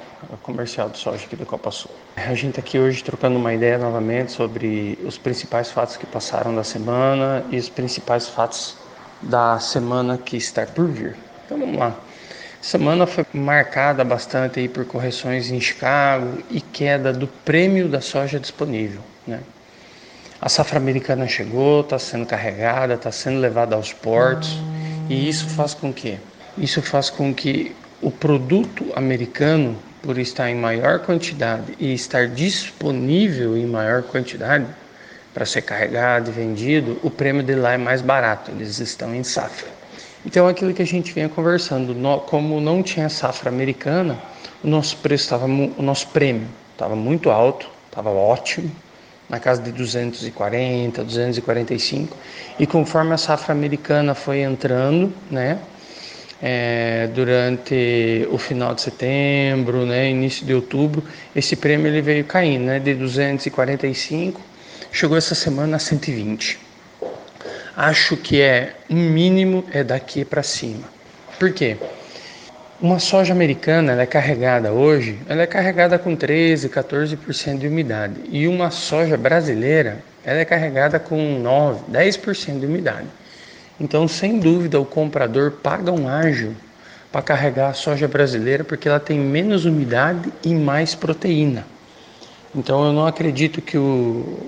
comercial 0.43 0.87
do 0.87 0.97
soja 0.97 1.25
aqui 1.25 1.35
do 1.35 1.45
Copa 1.45 1.71
Sul. 1.71 1.91
A 2.15 2.33
gente 2.33 2.51
está 2.51 2.61
aqui 2.61 2.79
hoje 2.79 3.03
trocando 3.03 3.35
uma 3.35 3.53
ideia 3.53 3.77
novamente 3.77 4.31
sobre 4.31 4.97
os 5.03 5.17
principais 5.17 5.69
fatos 5.69 5.97
que 5.97 6.05
passaram 6.05 6.55
da 6.55 6.63
semana 6.63 7.43
e 7.51 7.57
os 7.57 7.67
principais 7.67 8.29
fatos 8.29 8.77
da 9.21 9.59
semana 9.59 10.17
que 10.17 10.37
está 10.37 10.65
por 10.65 10.87
vir. 10.87 11.17
Então 11.45 11.59
vamos 11.59 11.77
lá. 11.77 11.93
Semana 12.61 13.05
foi 13.05 13.25
marcada 13.33 14.05
bastante 14.05 14.61
aí 14.61 14.69
por 14.69 14.85
correções 14.85 15.51
em 15.51 15.59
Chicago 15.59 16.41
e 16.49 16.61
queda 16.61 17.11
do 17.11 17.27
prêmio 17.27 17.89
da 17.89 17.99
soja 17.99 18.39
disponível, 18.39 19.01
né? 19.27 19.41
A 20.39 20.47
safra 20.47 20.77
americana 20.77 21.27
chegou, 21.27 21.81
está 21.81 21.99
sendo 21.99 22.25
carregada, 22.25 22.93
está 22.93 23.11
sendo 23.11 23.41
levada 23.41 23.75
aos 23.75 23.91
portos. 23.91 24.57
E 25.09 25.27
isso 25.27 25.47
faz 25.49 25.73
com 25.73 25.93
que 25.93 26.17
isso 26.57 26.81
faz 26.81 27.09
com 27.09 27.33
que 27.33 27.75
o 28.01 28.11
produto 28.11 28.85
americano, 28.95 29.75
por 30.01 30.19
estar 30.19 30.49
em 30.49 30.55
maior 30.55 30.99
quantidade 30.99 31.73
e 31.79 31.93
estar 31.93 32.27
disponível 32.27 33.57
em 33.57 33.65
maior 33.65 34.03
quantidade 34.03 34.67
para 35.33 35.45
ser 35.45 35.63
carregado 35.63 36.29
e 36.29 36.33
vendido, 36.33 36.99
o 37.01 37.09
prêmio 37.09 37.41
de 37.41 37.55
lá 37.55 37.73
é 37.73 37.77
mais 37.77 38.01
barato, 38.01 38.51
eles 38.51 38.79
estão 38.79 39.15
em 39.15 39.23
safra. 39.23 39.67
Então, 40.25 40.47
aquilo 40.47 40.73
que 40.73 40.81
a 40.81 40.85
gente 40.85 41.11
vinha 41.11 41.27
conversando, 41.27 41.95
como 42.27 42.61
não 42.61 42.83
tinha 42.83 43.09
safra 43.09 43.49
americana, 43.49 44.19
o 44.63 44.67
nosso 44.67 44.97
preço 44.97 45.23
estava, 45.23 45.45
o 45.45 45.81
nosso 45.81 46.07
prêmio 46.09 46.47
estava 46.71 46.95
muito 46.95 47.31
alto, 47.31 47.67
estava 47.87 48.09
ótimo, 48.09 48.71
na 49.29 49.39
casa 49.39 49.61
de 49.61 49.71
240, 49.71 51.03
245. 51.03 52.17
E 52.59 52.67
conforme 52.67 53.13
a 53.13 53.17
safra 53.17 53.53
americana 53.53 54.13
foi 54.13 54.41
entrando, 54.41 55.13
né, 55.31 55.59
é, 56.41 57.09
durante 57.13 58.27
o 58.29 58.37
final 58.37 58.75
de 58.75 58.81
setembro, 58.81 59.85
né, 59.85 60.09
início 60.09 60.45
de 60.45 60.53
outubro, 60.53 61.03
esse 61.35 61.55
prêmio 61.55 61.87
ele 61.87 62.01
veio 62.01 62.25
caindo, 62.25 62.65
né, 62.65 62.79
de 62.79 62.93
245, 62.93 64.41
chegou 64.91 65.17
essa 65.17 65.33
semana 65.33 65.77
a 65.77 65.79
120. 65.79 66.59
Acho 67.75 68.15
que 68.17 68.41
é 68.41 68.75
um 68.89 69.09
mínimo 69.09 69.65
é 69.71 69.83
daqui 69.83 70.23
para 70.23 70.43
cima. 70.43 70.83
Por 71.39 71.51
quê? 71.51 71.77
Uma 72.83 72.99
soja 72.99 73.31
americana 73.31 73.93
é 74.01 74.05
carregada 74.05 74.73
hoje, 74.73 75.17
ela 75.29 75.43
é 75.43 75.47
carregada 75.47 75.97
com 75.97 76.17
13, 76.17 76.67
14% 76.67 77.57
de 77.57 77.65
umidade. 77.65 78.15
E 78.29 78.45
uma 78.45 78.71
soja 78.71 79.15
brasileira, 79.15 80.03
ela 80.21 80.41
é 80.41 80.43
carregada 80.43 80.99
com 80.99 81.39
9, 81.39 81.85
10% 81.89 82.59
de 82.59 82.65
umidade. 82.65 83.07
Então, 83.79 84.05
sem 84.05 84.37
dúvida, 84.37 84.81
o 84.81 84.85
comprador 84.85 85.51
paga 85.51 85.93
um 85.93 86.09
ágio 86.09 86.53
para 87.09 87.21
carregar 87.21 87.69
a 87.69 87.73
soja 87.73 88.05
brasileira 88.05 88.65
porque 88.65 88.89
ela 88.89 88.99
tem 88.99 89.17
menos 89.17 89.63
umidade 89.63 90.29
e 90.43 90.53
mais 90.53 90.93
proteína. 90.93 91.65
Então, 92.53 92.85
eu 92.85 92.91
não 92.91 93.07
acredito 93.07 93.61
que 93.61 93.77
o 93.77 94.39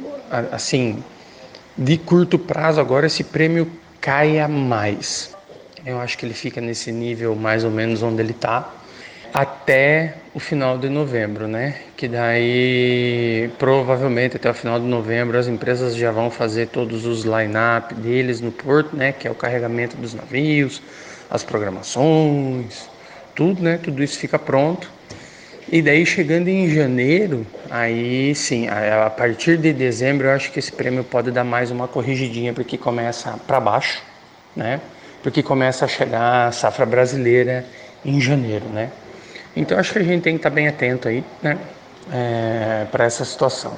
assim, 0.51 1.01
de 1.77 1.97
curto 1.97 2.37
prazo 2.37 2.81
agora 2.81 3.07
esse 3.07 3.23
prêmio 3.23 3.71
caia 4.01 4.45
mais. 4.45 5.34
Eu 5.85 5.99
acho 6.01 6.17
que 6.17 6.25
ele 6.25 6.33
fica 6.33 6.59
nesse 6.59 6.91
nível 6.91 7.35
mais 7.35 7.63
ou 7.63 7.69
menos 7.69 8.01
onde 8.01 8.19
ele 8.19 8.31
está 8.31 8.73
até 9.31 10.15
o 10.33 10.39
final 10.39 10.79
de 10.79 10.89
novembro, 10.89 11.47
né? 11.47 11.75
Que 11.95 12.07
daí 12.07 13.51
provavelmente 13.59 14.35
até 14.35 14.49
o 14.49 14.53
final 14.55 14.79
de 14.79 14.85
novembro 14.87 15.37
as 15.37 15.47
empresas 15.47 15.95
já 15.95 16.09
vão 16.11 16.31
fazer 16.31 16.69
todos 16.69 17.05
os 17.05 17.23
line-up 17.23 17.93
deles 17.93 18.41
no 18.41 18.51
porto, 18.51 18.95
né? 18.95 19.11
Que 19.11 19.27
é 19.27 19.31
o 19.31 19.35
carregamento 19.35 19.95
dos 19.95 20.15
navios, 20.15 20.81
as 21.29 21.43
programações, 21.43 22.89
tudo, 23.35 23.61
né? 23.61 23.77
Tudo 23.77 24.01
isso 24.03 24.17
fica 24.17 24.39
pronto. 24.39 24.89
E 25.71 25.83
daí 25.83 26.03
chegando 26.03 26.47
em 26.47 26.67
janeiro, 26.67 27.45
aí 27.69 28.33
sim, 28.33 28.67
a 28.67 29.07
partir 29.11 29.57
de 29.59 29.71
dezembro 29.71 30.25
eu 30.25 30.31
acho 30.31 30.51
que 30.51 30.57
esse 30.57 30.71
prêmio 30.71 31.03
pode 31.03 31.29
dar 31.29 31.43
mais 31.43 31.69
uma 31.69 31.87
corrigidinha 31.87 32.53
porque 32.53 32.75
começa 32.75 33.37
para 33.45 33.59
baixo, 33.59 34.01
né? 34.55 34.81
Porque 35.25 35.41
começa 35.41 35.85
a 35.85 35.87
chegar 35.87 36.49
a 36.49 36.51
safra 36.51 36.85
brasileira 36.85 37.65
em 38.05 38.21
janeiro, 38.21 38.67
né? 38.67 38.91
Então 39.55 39.75
acho 39.75 39.91
que 39.91 39.97
a 39.97 40.03
gente 40.03 40.21
tem 40.21 40.33
que 40.35 40.37
estar 40.37 40.51
bem 40.51 40.67
atento 40.67 41.07
aí, 41.07 41.23
né? 41.41 41.57
É, 42.13 42.85
para 42.91 43.05
essa 43.05 43.25
situação. 43.25 43.75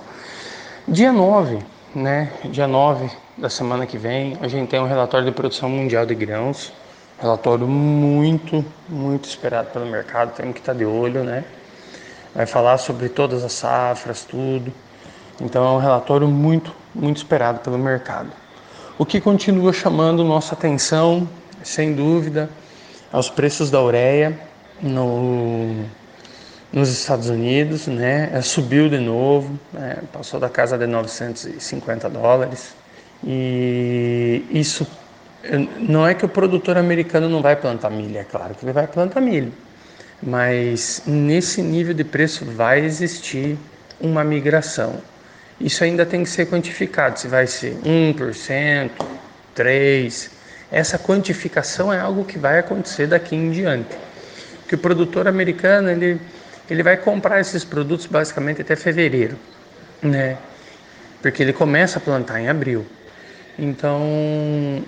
Dia 0.86 1.14
9, 1.14 1.60
né? 1.96 2.34
Dia 2.52 2.68
9 2.68 3.10
da 3.38 3.50
semana 3.50 3.86
que 3.86 3.98
vem, 3.98 4.38
a 4.42 4.50
gente 4.50 4.68
tem 4.68 4.82
um 4.82 4.88
relatório 4.88 5.26
de 5.26 5.32
produção 5.32 5.70
mundial 5.70 6.06
de 6.06 6.16
grãos. 6.16 6.74
Relatório 7.18 7.66
muito, 7.66 8.66
muito 8.90 9.30
esperado 9.30 9.70
pelo 9.70 9.86
mercado, 9.86 10.36
temos 10.36 10.54
que 10.54 10.60
estar 10.60 10.74
de 10.74 10.84
olho, 10.84 11.24
né? 11.24 11.46
Vai 12.36 12.46
falar 12.46 12.78
sobre 12.78 13.08
todas 13.08 13.46
as 13.46 13.54
safras, 13.54 14.26
tudo. 14.26 14.70
Então 15.40 15.66
é 15.66 15.70
um 15.70 15.80
relatório 15.80 16.28
muito, 16.28 16.76
muito 16.94 17.16
esperado 17.16 17.60
pelo 17.60 17.78
mercado. 17.78 18.34
O 19.00 19.06
que 19.06 19.22
continua 19.22 19.72
chamando 19.72 20.24
nossa 20.24 20.56
atenção, 20.56 21.30
sem 21.62 21.94
dúvida, 21.94 22.50
aos 23.12 23.30
preços 23.30 23.70
da 23.70 23.80
ureia 23.80 24.40
no, 24.82 25.86
nos 26.74 26.90
Estados 26.90 27.30
Unidos, 27.30 27.86
né? 27.86 28.32
É, 28.34 28.42
subiu 28.42 28.90
de 28.90 28.98
novo, 28.98 29.60
né? 29.72 30.00
passou 30.12 30.40
da 30.40 30.50
casa 30.50 30.80
de 30.80 30.88
950 30.88 32.10
dólares. 32.10 32.74
E 33.24 34.44
isso 34.50 34.88
não 35.80 36.08
é 36.08 36.16
que 36.16 36.26
o 36.26 36.30
produtor 36.30 36.76
americano 36.76 37.30
não 37.30 37.42
vai 37.42 37.56
plantar 37.56 37.92
milho, 37.92 38.18
é 38.18 38.24
claro 38.24 38.56
que 38.56 38.66
ele 38.66 38.74
vai 38.74 38.88
plantar 38.88 39.22
milho, 39.22 39.54
mas 40.22 41.04
nesse 41.06 41.62
nível 41.62 41.94
de 41.94 42.04
preço 42.04 42.46
vai 42.46 42.84
existir 42.84 43.60
uma 44.02 44.24
migração. 44.24 44.96
Isso 45.60 45.84
ainda 45.84 46.06
tem 46.06 46.24
que 46.24 46.30
ser 46.30 46.46
quantificado, 46.48 47.20
se 47.20 47.28
vai 47.28 47.48
ser 47.48 47.76
1%, 47.84 48.92
3%. 49.56 50.30
Essa 50.72 51.00
quantificação 51.00 51.92
é 51.94 52.00
algo 52.00 52.26
que 52.26 52.38
vai 52.38 52.60
acontecer 52.60 53.08
daqui 53.08 53.36
em 53.36 53.52
diante. 53.52 53.96
Que 54.68 54.76
o 54.76 54.78
produtor 54.78 55.28
americano, 55.28 55.90
ele, 55.90 56.20
ele 56.70 56.84
vai 56.84 56.98
comprar 56.98 57.40
esses 57.40 57.64
produtos 57.64 58.06
basicamente 58.06 58.62
até 58.62 58.76
fevereiro, 58.76 59.38
né? 60.02 60.38
Porque 61.22 61.42
ele 61.42 61.54
começa 61.54 62.00
a 62.00 62.02
plantar 62.02 62.42
em 62.42 62.50
abril. 62.50 62.86
Então, 63.58 64.84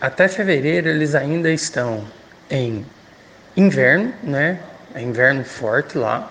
até 0.00 0.28
fevereiro 0.28 0.88
eles 0.88 1.14
ainda 1.14 1.50
estão 1.50 2.04
em 2.48 2.86
inverno, 3.56 4.12
né? 4.22 4.60
É 4.94 5.02
inverno 5.02 5.44
forte 5.44 5.98
lá, 5.98 6.30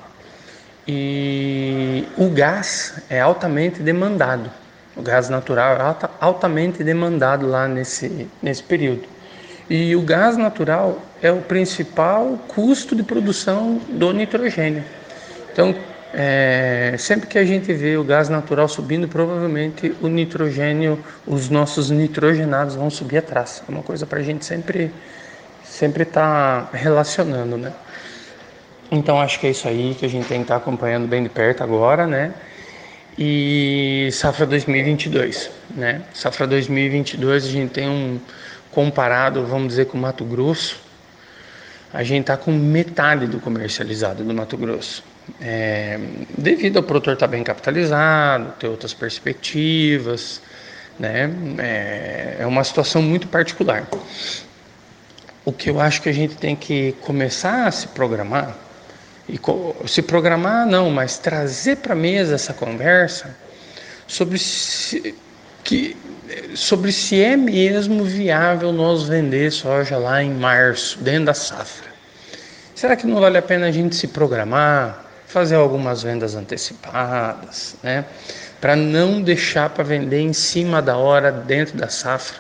e 0.88 2.08
o 2.18 2.30
gás 2.30 3.02
é 3.10 3.20
altamente 3.20 3.82
demandado. 3.82 4.50
O 4.96 5.02
gás 5.02 5.30
natural 5.30 5.76
é 5.76 6.10
altamente 6.20 6.84
demandado 6.84 7.48
lá 7.48 7.68
nesse, 7.68 8.28
nesse 8.42 8.62
período. 8.62 9.04
E 9.70 9.96
o 9.96 10.02
gás 10.02 10.38
natural 10.38 11.02
é 11.22 11.32
o 11.32 11.42
principal 11.42 12.38
custo 12.48 12.96
de 12.96 13.02
produção 13.02 13.82
do 13.90 14.12
nitrogênio. 14.12 14.84
Então, 15.52 15.74
é, 16.14 16.96
sempre 17.00 17.28
que 17.28 17.40
a 17.40 17.46
gente 17.46 17.74
vê 17.74 17.98
o 17.98 18.04
gás 18.04 18.30
natural 18.30 18.68
subindo, 18.68 19.08
provavelmente 19.08 19.96
o 20.02 20.08
nitrogênio, 20.08 21.04
os 21.26 21.50
nossos 21.50 21.90
nitrogenados 21.90 22.76
vão 22.76 22.90
subir 22.90 23.18
atrás. 23.18 23.64
É 23.68 23.72
uma 23.72 23.82
coisa 23.82 24.06
para 24.06 24.20
a 24.20 24.24
gente 24.24 24.46
sempre 24.46 24.92
sempre 25.64 26.04
estar 26.04 26.68
tá 26.68 26.78
relacionando, 26.78 27.58
né? 27.58 27.74
Então 28.94 29.20
acho 29.20 29.40
que 29.40 29.48
é 29.48 29.50
isso 29.52 29.68
aí 29.68 29.96
que 29.98 30.06
a 30.06 30.10
gente 30.10 30.28
tem 30.28 30.38
que 30.38 30.44
estar 30.44 30.56
tá 30.56 30.62
acompanhando 30.62 31.08
bem 31.08 31.24
de 31.24 31.30
perto 31.30 31.64
agora, 31.64 32.08
né? 32.08 32.34
e 33.18 34.10
safra 34.12 34.46
2022, 34.46 35.52
né? 35.76 36.02
Safra 36.14 36.48
2022 36.48 37.46
a 37.46 37.50
gente 37.50 37.72
tem 37.72 37.88
um 37.88 38.20
comparado, 38.72 39.46
vamos 39.46 39.70
dizer, 39.70 39.86
com 39.86 39.98
o 39.98 40.02
Mato 40.02 40.26
Grosso, 40.26 40.82
a 41.94 42.04
gente 42.04 42.22
está 42.22 42.36
com 42.36 42.52
metade 42.52 43.28
do 43.28 43.40
comercializado 43.40 44.24
do 44.24 44.34
Mato 44.34 44.58
Grosso. 44.58 45.04
É, 45.40 46.00
devido 46.38 46.78
ao 46.78 46.84
produtor 46.84 47.14
estar 47.14 47.28
tá 47.28 47.32
bem 47.32 47.44
capitalizado, 47.44 48.52
ter 48.60 48.68
outras 48.68 48.94
perspectivas, 48.94 50.42
né? 51.00 51.32
É, 51.60 52.38
é 52.40 52.46
uma 52.48 52.64
situação 52.64 53.02
muito 53.02 53.28
particular. 53.28 53.88
O 55.46 55.52
que 55.52 55.70
eu 55.70 55.80
acho 55.80 56.02
que 56.02 56.10
a 56.10 56.14
gente 56.14 56.36
tem 56.36 56.56
que 56.56 56.94
começar 57.02 57.68
a 57.68 57.72
se 57.72 57.88
programar, 57.90 58.56
e 59.28 59.40
se 59.88 60.02
programar 60.02 60.66
não, 60.66 60.90
mas 60.90 61.18
trazer 61.18 61.78
para 61.78 61.94
a 61.94 61.96
mesa 61.96 62.36
essa 62.36 62.54
conversa 62.54 63.36
sobre 64.06 64.38
se, 64.38 65.16
que, 65.64 65.96
sobre 66.56 66.92
se 66.92 67.22
é 67.22 67.38
mesmo 67.38 68.04
viável 68.04 68.74
nós 68.74 69.04
vender 69.04 69.52
soja 69.52 69.98
lá 69.98 70.22
em 70.22 70.34
março, 70.34 71.00
dentro 71.00 71.26
da 71.26 71.34
safra. 71.34 71.92
Será 72.76 72.96
que 72.98 73.08
não 73.08 73.20
vale 73.20 73.38
a 73.38 73.42
pena 73.42 73.68
a 73.68 73.72
gente 73.72 73.96
se 73.96 74.08
programar, 74.08 75.06
fazer 75.26 75.56
algumas 75.56 76.04
vendas 76.04 76.36
antecipadas, 76.36 77.76
né? 77.82 78.04
Para 78.60 78.76
não 78.76 79.22
deixar 79.22 79.70
para 79.70 79.84
vender 79.84 80.20
em 80.20 80.34
cima 80.34 80.82
da 80.82 80.98
hora 80.98 81.32
dentro 81.32 81.78
da 81.78 81.88
safra. 81.88 82.38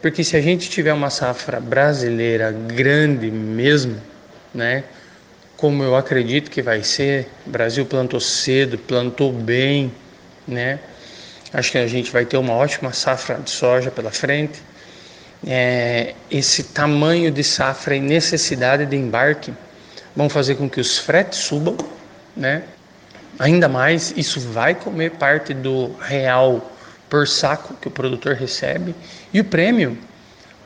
Porque 0.00 0.22
se 0.22 0.36
a 0.36 0.40
gente 0.40 0.70
tiver 0.70 0.92
uma 0.92 1.10
safra 1.10 1.60
brasileira 1.60 2.52
grande 2.52 3.30
mesmo, 3.30 4.00
né? 4.54 4.84
Como 5.64 5.82
eu 5.82 5.96
acredito 5.96 6.50
que 6.50 6.60
vai 6.60 6.82
ser, 6.82 7.26
o 7.46 7.48
Brasil 7.48 7.86
plantou 7.86 8.20
cedo, 8.20 8.76
plantou 8.76 9.32
bem, 9.32 9.90
né? 10.46 10.78
Acho 11.54 11.72
que 11.72 11.78
a 11.78 11.86
gente 11.86 12.10
vai 12.12 12.26
ter 12.26 12.36
uma 12.36 12.52
ótima 12.52 12.92
safra 12.92 13.36
de 13.36 13.48
soja 13.48 13.90
pela 13.90 14.10
frente. 14.10 14.60
É, 15.46 16.12
esse 16.30 16.64
tamanho 16.64 17.30
de 17.30 17.42
safra 17.42 17.96
e 17.96 18.00
necessidade 18.00 18.84
de 18.84 18.94
embarque 18.94 19.54
vão 20.14 20.28
fazer 20.28 20.56
com 20.56 20.68
que 20.68 20.78
os 20.78 20.98
fretes 20.98 21.38
subam, 21.38 21.78
né? 22.36 22.64
Ainda 23.38 23.66
mais, 23.66 24.12
isso 24.18 24.40
vai 24.40 24.74
comer 24.74 25.12
parte 25.12 25.54
do 25.54 25.94
real 25.98 26.76
por 27.08 27.26
saco 27.26 27.72
que 27.80 27.88
o 27.88 27.90
produtor 27.90 28.34
recebe. 28.34 28.94
E 29.32 29.40
o 29.40 29.44
prêmio, 29.44 29.96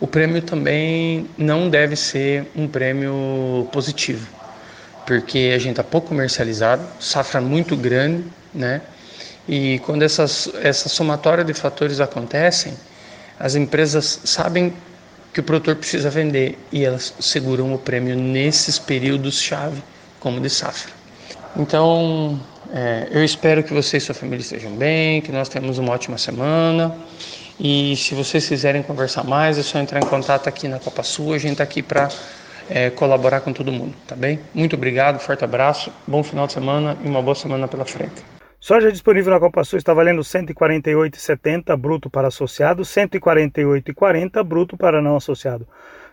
o 0.01 0.09
prêmio 0.09 0.43
também 0.43 1.29
não 1.39 1.71
deve 1.71 1.95
ser 1.95 2.51
um 2.57 2.67
prêmio 2.67 3.69
positivo, 3.71 4.38
porque 5.09 5.53
a 5.55 5.59
gente 5.59 5.71
está 5.71 5.83
pouco 5.83 6.09
comercializado, 6.09 6.87
safra 7.01 7.41
muito 7.41 7.75
grande, 7.75 8.25
né? 8.53 8.83
E 9.49 9.79
quando 9.79 10.03
essas, 10.03 10.51
essa 10.63 10.87
somatória 10.91 11.43
de 11.43 11.55
fatores 11.55 11.99
acontecem, 11.99 12.75
as 13.41 13.55
empresas 13.55 14.21
sabem 14.23 14.71
que 15.33 15.41
o 15.41 15.43
produtor 15.43 15.77
precisa 15.77 16.11
vender 16.11 16.59
e 16.71 16.85
elas 16.85 17.15
seguram 17.19 17.73
o 17.73 17.79
prêmio 17.79 18.15
nesses 18.15 18.79
períodos-chave, 18.79 19.83
como 20.21 20.43
de 20.43 20.51
safra. 20.51 20.93
Então, 21.57 22.39
é, 22.71 23.09
eu 23.11 23.25
espero 23.25 23.65
que 23.65 23.73
você 23.73 23.97
e 23.97 24.01
sua 24.01 24.15
família 24.15 24.43
estejam 24.43 24.73
bem, 24.73 25.23
que 25.23 25.33
nós 25.33 25.49
tenhamos 25.49 25.79
uma 25.79 25.91
ótima 25.91 26.19
semana. 26.19 26.95
E 27.59 27.97
se 27.97 28.15
vocês 28.15 28.47
quiserem 28.47 28.83
conversar 28.83 29.25
mais, 29.25 29.57
é 29.57 29.63
só 29.63 29.79
entrar 29.79 30.01
em 30.01 30.07
contato 30.07 30.51
aqui 30.51 30.69
na 30.69 30.79
Copa 30.79 31.03
Sul. 31.03 31.33
A 31.33 31.39
gente 31.39 31.53
está 31.53 31.65
aqui 31.65 31.83
para 31.83 32.11
é, 32.71 32.91
colaborar 32.91 33.41
com 33.41 33.53
todo 33.53 33.73
mundo, 33.73 33.95
tá 34.07 34.15
bem? 34.15 34.41
Muito 34.55 34.77
obrigado, 34.77 35.19
forte 35.19 35.45
abraço, 35.45 35.93
bom 36.07 36.23
final 36.23 36.47
de 36.47 36.53
semana 36.53 36.97
e 37.05 37.09
uma 37.09 37.23
boa 37.23 37.35
semana 37.35 37.67
pela 37.67 37.85
frente. 37.85 38.23
Soja 38.61 38.91
disponível 38.91 39.33
na 39.33 39.39
Copa 39.39 39.63
Sul 39.63 39.79
está 39.79 39.95
valendo 39.95 40.19
R$ 40.19 40.25
148,70 40.25 41.77
bruto 41.77 42.11
para 42.11 42.27
associado, 42.27 42.83
R$ 42.83 42.89
148,40 42.89 44.43
bruto 44.43 44.77
para 44.77 45.01
não 45.01 45.15
associado. 45.15 45.67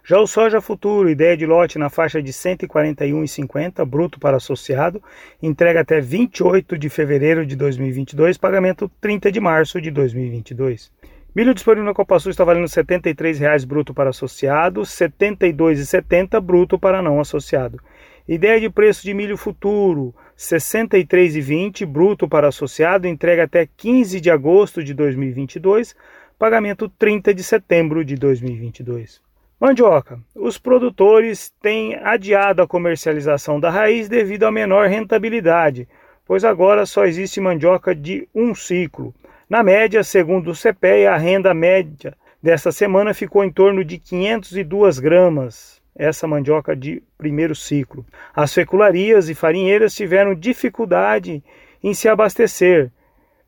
Já 0.07 0.19
o 0.19 0.27
soja 0.27 0.61
futuro, 0.61 1.09
ideia 1.09 1.35
de 1.35 1.47
lote 1.47 1.79
na 1.79 1.89
faixa 1.89 2.21
de 2.21 2.29
R$ 2.29 2.55
141,50 2.55 3.83
bruto 3.83 4.19
para 4.19 4.37
associado, 4.37 5.01
entrega 5.41 5.81
até 5.81 5.99
28 5.99 6.77
de 6.77 6.87
fevereiro 6.87 7.43
de 7.43 7.55
2022, 7.55 8.37
pagamento 8.37 8.91
30 9.01 9.31
de 9.31 9.39
março 9.39 9.81
de 9.81 9.89
2022. 9.89 10.91
Milho 11.35 11.53
disponível 11.53 11.83
na 11.83 11.93
Copa 11.93 12.17
Sul 12.17 12.31
está 12.31 12.45
valendo 12.45 12.63
R$ 12.63 12.69
73,00 12.69 13.65
bruto 13.65 13.93
para 13.93 14.09
associado, 14.09 14.79
R$ 14.79 14.85
72,70 14.85 16.39
bruto 16.39 16.79
para 16.79 17.01
não 17.01 17.19
associado. 17.19 17.77
Ideia 18.25 18.57
de 18.57 18.69
preço 18.69 19.03
de 19.03 19.13
milho 19.13 19.35
futuro, 19.35 20.15
R$ 20.15 20.33
63,20 20.37 21.85
bruto 21.85 22.25
para 22.25 22.47
associado, 22.47 23.05
entrega 23.05 23.43
até 23.43 23.67
15 23.67 24.21
de 24.21 24.31
agosto 24.31 24.81
de 24.81 24.93
2022, 24.93 25.93
pagamento 26.39 26.87
30 26.87 27.33
de 27.33 27.43
setembro 27.43 28.05
de 28.05 28.15
2022. 28.15 29.21
Mandioca. 29.59 30.17
Os 30.33 30.57
produtores 30.57 31.53
têm 31.61 31.95
adiado 31.95 32.61
a 32.61 32.67
comercialização 32.67 33.59
da 33.59 33.69
raiz 33.69 34.07
devido 34.07 34.45
à 34.45 34.51
menor 34.53 34.87
rentabilidade, 34.87 35.85
pois 36.25 36.45
agora 36.45 36.85
só 36.85 37.03
existe 37.05 37.41
mandioca 37.41 37.93
de 37.93 38.25
um 38.33 38.55
ciclo. 38.55 39.13
Na 39.47 39.61
média, 39.61 40.03
segundo 40.03 40.49
o 40.49 40.55
CPEA, 40.55 41.13
a 41.13 41.17
renda 41.17 41.53
média 41.53 42.17
desta 42.41 42.71
semana 42.71 43.13
ficou 43.13 43.43
em 43.43 43.51
torno 43.51 43.85
de 43.85 43.99
502 43.99 44.97
gramas 44.97 45.79
essa 45.95 46.27
mandioca 46.27 46.75
de 46.75 47.01
primeiro 47.15 47.53
ciclo. 47.53 48.03
As 48.35 48.51
fecularias 48.51 49.29
e 49.29 49.35
farinheiras 49.35 49.93
tiveram 49.93 50.33
dificuldade 50.33 51.43
em 51.83 51.93
se 51.93 52.09
abastecer, 52.09 52.91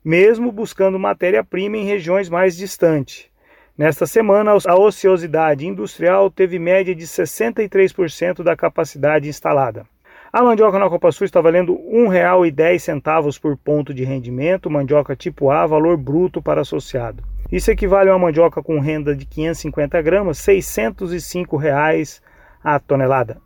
mesmo 0.04 0.52
buscando 0.52 0.98
matéria-prima 1.00 1.76
em 1.76 1.84
regiões 1.84 2.28
mais 2.28 2.56
distantes. 2.56 3.28
Nesta 3.76 4.06
semana, 4.06 4.52
a 4.66 4.78
ociosidade 4.78 5.66
industrial 5.66 6.30
teve 6.30 6.60
média 6.60 6.94
de 6.94 7.06
63% 7.06 8.44
da 8.44 8.56
capacidade 8.56 9.28
instalada. 9.28 9.84
A 10.30 10.42
mandioca 10.42 10.78
na 10.78 10.90
Copa 10.90 11.10
Sul 11.10 11.24
está 11.24 11.40
valendo 11.40 11.72
R$ 11.72 12.06
1,10 12.06 13.40
por 13.40 13.56
ponto 13.56 13.94
de 13.94 14.04
rendimento, 14.04 14.68
mandioca 14.68 15.16
tipo 15.16 15.50
A, 15.50 15.66
valor 15.66 15.96
bruto 15.96 16.42
para 16.42 16.60
associado. 16.60 17.22
Isso 17.50 17.70
equivale 17.70 18.10
a 18.10 18.12
uma 18.12 18.26
mandioca 18.26 18.62
com 18.62 18.78
renda 18.78 19.16
de 19.16 19.24
550 19.24 20.02
gramas, 20.02 20.36
605 20.38 21.56
reais 21.56 22.20
a 22.62 22.78
tonelada. 22.78 23.38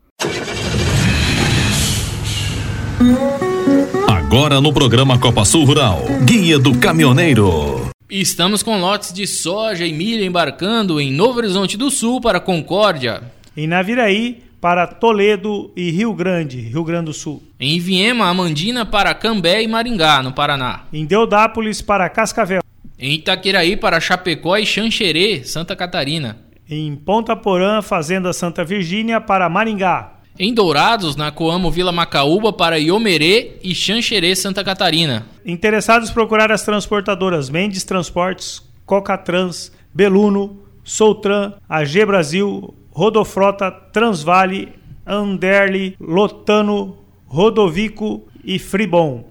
Agora 4.08 4.60
no 4.60 4.72
programa 4.72 5.20
Copa 5.20 5.44
Sul 5.44 5.64
Rural, 5.64 6.00
Guia 6.24 6.58
do 6.58 6.76
Caminhoneiro. 6.80 7.90
Estamos 8.10 8.60
com 8.60 8.80
lotes 8.80 9.12
de 9.12 9.24
soja 9.24 9.86
e 9.86 9.92
milho 9.92 10.24
embarcando 10.24 11.00
em 11.00 11.12
Novo 11.12 11.38
Horizonte 11.38 11.76
do 11.76 11.92
Sul 11.92 12.20
para 12.20 12.40
Concórdia. 12.40 13.22
Em 13.56 13.68
Naviraí, 13.68 14.42
para 14.62 14.86
Toledo 14.86 15.70
e 15.76 15.90
Rio 15.90 16.14
Grande, 16.14 16.58
Rio 16.58 16.84
Grande 16.84 17.06
do 17.06 17.12
Sul. 17.12 17.42
Em 17.60 17.78
Viema, 17.78 18.30
Amandina 18.30 18.86
para 18.86 19.12
Cambé 19.12 19.62
e 19.62 19.68
Maringá, 19.68 20.22
no 20.22 20.32
Paraná. 20.32 20.84
Em 20.90 21.04
Deodápolis 21.04 21.82
para 21.82 22.08
Cascavel. 22.08 22.62
Em 22.98 23.16
Itaquiraí 23.16 23.76
para 23.76 24.00
Chapecó 24.00 24.56
e 24.56 24.64
Xanxerê, 24.64 25.44
Santa 25.44 25.76
Catarina 25.76 26.50
em 26.74 26.96
Ponta 26.96 27.36
Porã, 27.36 27.82
Fazenda 27.82 28.32
Santa 28.32 28.64
Virgínia, 28.64 29.20
para 29.20 29.48
Maringá. 29.48 30.14
Em 30.38 30.54
Dourados, 30.54 31.16
na 31.16 31.30
Coamo 31.30 31.70
Vila 31.70 31.92
Macaúba, 31.92 32.52
para 32.52 32.78
Iomerê 32.78 33.58
e 33.62 33.74
Xanxerê, 33.74 34.34
Santa 34.34 34.64
Catarina. 34.64 35.26
Interessados 35.44 36.10
procurar 36.10 36.50
as 36.50 36.62
transportadoras 36.62 37.50
Mendes 37.50 37.84
Transportes, 37.84 38.62
Cocatrans, 38.86 39.70
Beluno, 39.92 40.62
Soltran, 40.82 41.52
AG 41.68 42.06
Brasil, 42.06 42.74
Rodofrota, 42.92 43.70
Transvale, 43.70 44.74
Anderli, 45.06 45.96
Lotano, 45.98 46.98
Rodovico 47.26 48.22
e 48.44 48.58
Fribon. 48.58 49.24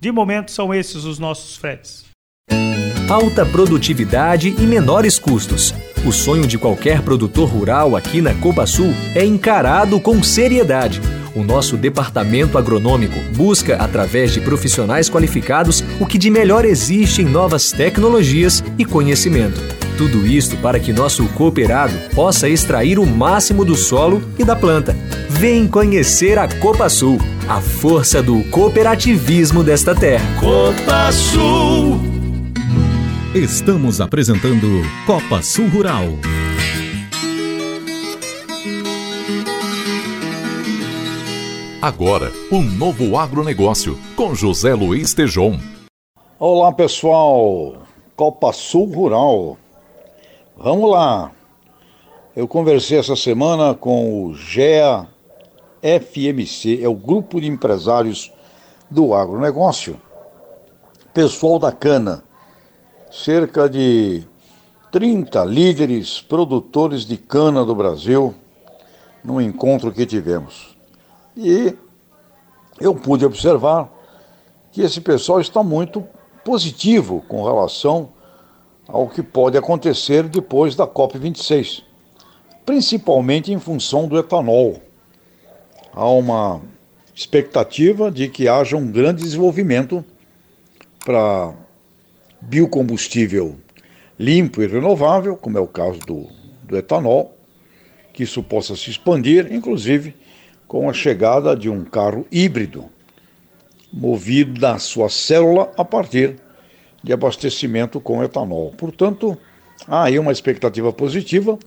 De 0.00 0.12
momento 0.12 0.50
são 0.50 0.72
esses 0.72 1.04
os 1.04 1.18
nossos 1.18 1.56
fretes. 1.56 2.04
Alta 3.10 3.44
produtividade 3.44 4.54
e 4.56 4.62
menores 4.62 5.18
custos. 5.18 5.74
O 6.06 6.12
sonho 6.12 6.46
de 6.46 6.56
qualquer 6.56 7.02
produtor 7.02 7.48
rural 7.48 7.94
aqui 7.94 8.20
na 8.22 8.34
Copa 8.34 8.66
Sul 8.66 8.94
é 9.14 9.24
encarado 9.24 10.00
com 10.00 10.22
seriedade. 10.22 11.00
O 11.34 11.42
nosso 11.42 11.76
departamento 11.76 12.56
agronômico 12.56 13.18
busca, 13.34 13.76
através 13.76 14.32
de 14.32 14.40
profissionais 14.40 15.10
qualificados, 15.10 15.82
o 16.00 16.06
que 16.06 16.18
de 16.18 16.30
melhor 16.30 16.64
existe 16.64 17.22
em 17.22 17.26
novas 17.26 17.72
tecnologias 17.72 18.62
e 18.78 18.84
conhecimento. 18.84 19.81
Tudo 19.96 20.26
isto 20.26 20.56
para 20.56 20.80
que 20.80 20.92
nosso 20.92 21.26
cooperado 21.28 21.94
possa 22.14 22.48
extrair 22.48 22.98
o 22.98 23.06
máximo 23.06 23.64
do 23.64 23.76
solo 23.76 24.22
e 24.38 24.44
da 24.44 24.56
planta. 24.56 24.96
Vem 25.28 25.66
conhecer 25.68 26.38
a 26.38 26.48
Copa 26.60 26.88
Sul, 26.88 27.18
a 27.48 27.60
força 27.60 28.22
do 28.22 28.42
cooperativismo 28.44 29.62
desta 29.62 29.94
terra. 29.94 30.24
Copa 30.40 31.12
Sul. 31.12 32.00
Estamos 33.34 34.00
apresentando 34.00 34.82
Copa 35.06 35.42
Sul 35.42 35.68
Rural. 35.68 36.06
Agora, 41.80 42.30
um 42.50 42.62
novo 42.62 43.18
agronegócio 43.18 43.98
com 44.14 44.34
José 44.34 44.72
Luiz 44.72 45.12
Tejon. 45.12 45.58
Olá 46.38 46.72
pessoal, 46.72 47.82
Copa 48.14 48.52
Sul 48.52 48.86
Rural. 48.86 49.58
Vamos 50.56 50.90
lá. 50.90 51.32
Eu 52.36 52.46
conversei 52.46 52.98
essa 52.98 53.16
semana 53.16 53.74
com 53.74 54.26
o 54.26 54.34
GEA 54.34 55.08
FMC, 55.82 56.82
é 56.82 56.88
o 56.88 56.94
Grupo 56.94 57.40
de 57.40 57.46
Empresários 57.46 58.30
do 58.90 59.14
Agronegócio, 59.14 60.00
pessoal 61.14 61.58
da 61.58 61.72
cana, 61.72 62.22
cerca 63.10 63.66
de 63.66 64.24
30 64.90 65.42
líderes 65.46 66.20
produtores 66.20 67.06
de 67.06 67.16
cana 67.16 67.64
do 67.64 67.74
Brasil, 67.74 68.34
no 69.24 69.40
encontro 69.40 69.90
que 69.90 70.04
tivemos. 70.04 70.76
E 71.34 71.74
eu 72.78 72.94
pude 72.94 73.24
observar 73.24 73.90
que 74.70 74.82
esse 74.82 75.00
pessoal 75.00 75.40
está 75.40 75.62
muito 75.62 76.06
positivo 76.44 77.24
com 77.26 77.42
relação 77.42 78.10
ao 78.92 79.08
que 79.08 79.22
pode 79.22 79.56
acontecer 79.56 80.24
depois 80.24 80.76
da 80.76 80.86
COP26, 80.86 81.82
principalmente 82.66 83.50
em 83.50 83.58
função 83.58 84.06
do 84.06 84.18
etanol. 84.18 84.82
Há 85.94 86.06
uma 86.10 86.60
expectativa 87.14 88.10
de 88.10 88.28
que 88.28 88.48
haja 88.48 88.76
um 88.76 88.92
grande 88.92 89.22
desenvolvimento 89.22 90.04
para 91.02 91.54
biocombustível 92.42 93.56
limpo 94.18 94.62
e 94.62 94.66
renovável, 94.66 95.36
como 95.36 95.56
é 95.56 95.60
o 95.60 95.66
caso 95.66 95.98
do, 96.00 96.28
do 96.62 96.76
etanol, 96.76 97.34
que 98.12 98.24
isso 98.24 98.42
possa 98.42 98.76
se 98.76 98.90
expandir, 98.90 99.50
inclusive 99.50 100.14
com 100.68 100.88
a 100.88 100.92
chegada 100.92 101.56
de 101.56 101.70
um 101.70 101.82
carro 101.82 102.26
híbrido 102.30 102.84
movido 103.90 104.60
da 104.60 104.78
sua 104.78 105.08
célula 105.08 105.72
a 105.78 105.84
partir 105.84 106.36
de 107.02 107.12
abastecimento 107.12 108.00
com 108.00 108.22
etanol. 108.22 108.72
Portanto, 108.76 109.36
há 109.86 110.04
aí 110.04 110.18
uma 110.18 110.32
expectativa 110.32 110.92
positiva, 110.92 111.58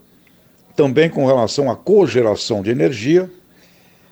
também 0.76 1.10
com 1.10 1.26
relação 1.26 1.70
à 1.70 1.76
cogeração 1.76 2.62
de 2.62 2.70
energia 2.70 3.30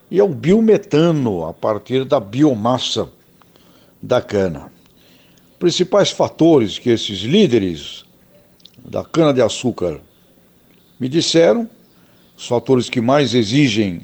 e 0.09 0.19
ao 0.19 0.29
biometano 0.29 1.45
a 1.45 1.53
partir 1.53 2.05
da 2.05 2.19
biomassa 2.19 3.09
da 4.01 4.21
cana. 4.21 4.71
Principais 5.57 6.11
fatores 6.11 6.77
que 6.77 6.89
esses 6.89 7.19
líderes 7.19 8.05
da 8.77 9.03
cana-de-açúcar 9.03 9.99
me 10.99 11.07
disseram, 11.07 11.69
os 12.37 12.47
fatores 12.47 12.89
que 12.89 12.99
mais 12.99 13.33
exigem 13.33 14.01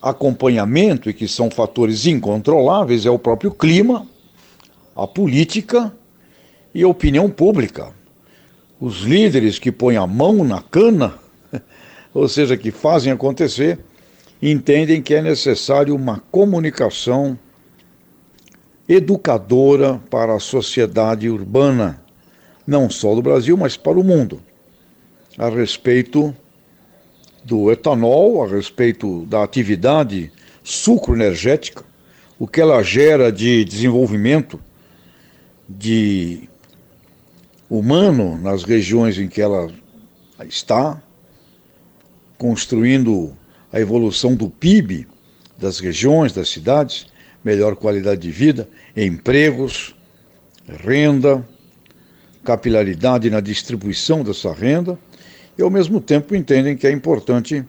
acompanhamento 0.00 1.08
e 1.08 1.14
que 1.14 1.26
são 1.26 1.50
fatores 1.50 2.06
incontroláveis 2.06 3.06
é 3.06 3.10
o 3.10 3.18
próprio 3.18 3.50
clima, 3.50 4.06
a 4.94 5.06
política 5.06 5.92
e 6.76 6.82
a 6.82 6.88
opinião 6.88 7.30
pública. 7.30 7.90
Os 8.78 9.00
líderes 9.00 9.58
que 9.58 9.72
põem 9.72 9.96
a 9.96 10.06
mão 10.06 10.44
na 10.44 10.60
cana, 10.60 11.14
ou 12.12 12.28
seja, 12.28 12.54
que 12.54 12.70
fazem 12.70 13.10
acontecer, 13.10 13.78
entendem 14.42 15.00
que 15.00 15.14
é 15.14 15.22
necessário 15.22 15.96
uma 15.96 16.22
comunicação 16.30 17.38
educadora 18.86 19.98
para 20.10 20.34
a 20.34 20.38
sociedade 20.38 21.30
urbana, 21.30 21.98
não 22.66 22.90
só 22.90 23.14
do 23.14 23.22
Brasil, 23.22 23.56
mas 23.56 23.78
para 23.78 23.98
o 23.98 24.04
mundo, 24.04 24.42
a 25.38 25.48
respeito 25.48 26.36
do 27.42 27.72
etanol, 27.72 28.44
a 28.44 28.46
respeito 28.46 29.24
da 29.24 29.42
atividade 29.42 30.30
sucroenergética, 30.62 31.82
o 32.38 32.46
que 32.46 32.60
ela 32.60 32.82
gera 32.82 33.32
de 33.32 33.64
desenvolvimento 33.64 34.60
de 35.66 36.50
humano 37.68 38.38
nas 38.38 38.64
regiões 38.64 39.18
em 39.18 39.28
que 39.28 39.40
ela 39.40 39.70
está, 40.44 41.00
construindo 42.38 43.32
a 43.72 43.80
evolução 43.80 44.34
do 44.34 44.48
PIB 44.48 45.06
das 45.58 45.78
regiões, 45.78 46.32
das 46.32 46.48
cidades, 46.48 47.06
melhor 47.42 47.76
qualidade 47.76 48.20
de 48.20 48.30
vida, 48.30 48.68
empregos, 48.96 49.94
renda, 50.68 51.46
capilaridade 52.44 53.30
na 53.30 53.40
distribuição 53.40 54.22
dessa 54.22 54.52
renda 54.52 54.98
e 55.58 55.62
ao 55.62 55.70
mesmo 55.70 56.00
tempo 56.00 56.34
entendem 56.34 56.76
que 56.76 56.86
é 56.86 56.92
importante 56.92 57.64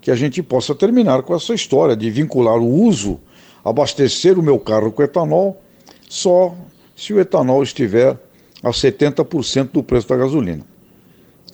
que 0.00 0.10
a 0.10 0.14
gente 0.14 0.42
possa 0.42 0.74
terminar 0.74 1.22
com 1.22 1.34
essa 1.34 1.54
história 1.54 1.96
de 1.96 2.10
vincular 2.10 2.58
o 2.58 2.68
uso, 2.68 3.20
abastecer 3.64 4.38
o 4.38 4.42
meu 4.42 4.58
carro 4.58 4.92
com 4.92 5.02
etanol, 5.02 5.62
só 6.08 6.54
se 6.94 7.12
o 7.12 7.20
etanol 7.20 7.62
estiver 7.62 8.16
a 8.64 8.70
70% 8.70 9.72
do 9.72 9.82
preço 9.82 10.08
da 10.08 10.16
gasolina. 10.16 10.64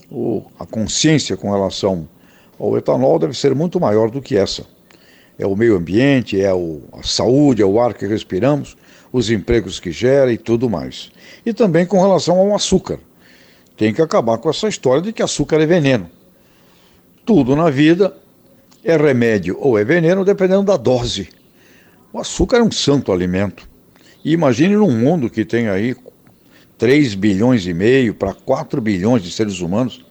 O, 0.08 0.44
a 0.58 0.64
consciência 0.64 1.36
com 1.36 1.50
relação 1.50 2.08
ao 2.58 2.78
etanol 2.78 3.18
deve 3.18 3.36
ser 3.36 3.52
muito 3.52 3.80
maior 3.80 4.10
do 4.10 4.22
que 4.22 4.36
essa. 4.36 4.64
É 5.36 5.44
o 5.46 5.56
meio 5.56 5.76
ambiente, 5.76 6.40
é 6.40 6.54
o, 6.54 6.82
a 6.92 7.02
saúde, 7.02 7.62
é 7.62 7.66
o 7.66 7.80
ar 7.80 7.94
que 7.94 8.06
respiramos, 8.06 8.76
os 9.12 9.28
empregos 9.28 9.80
que 9.80 9.90
gera 9.90 10.32
e 10.32 10.38
tudo 10.38 10.70
mais. 10.70 11.10
E 11.44 11.52
também 11.52 11.84
com 11.84 12.00
relação 12.00 12.38
ao 12.38 12.54
açúcar. 12.54 13.00
Tem 13.76 13.92
que 13.92 14.02
acabar 14.02 14.38
com 14.38 14.48
essa 14.48 14.68
história 14.68 15.02
de 15.02 15.12
que 15.12 15.22
açúcar 15.22 15.60
é 15.60 15.66
veneno. 15.66 16.08
Tudo 17.24 17.56
na 17.56 17.70
vida 17.70 18.16
é 18.84 18.96
remédio 18.96 19.56
ou 19.58 19.78
é 19.78 19.84
veneno, 19.84 20.24
dependendo 20.24 20.64
da 20.64 20.76
dose. 20.76 21.28
O 22.12 22.20
açúcar 22.20 22.58
é 22.58 22.62
um 22.62 22.70
santo 22.70 23.10
alimento. 23.10 23.68
E 24.24 24.32
imagine 24.32 24.76
num 24.76 24.90
mundo 24.90 25.30
que 25.30 25.44
tem 25.44 25.68
aí 25.68 25.96
3 26.80 27.14
bilhões 27.14 27.66
e 27.66 27.74
meio 27.74 28.14
para 28.14 28.34
4 28.34 28.80
bilhões 28.80 29.22
de 29.22 29.30
seres 29.30 29.60
humanos 29.60 30.04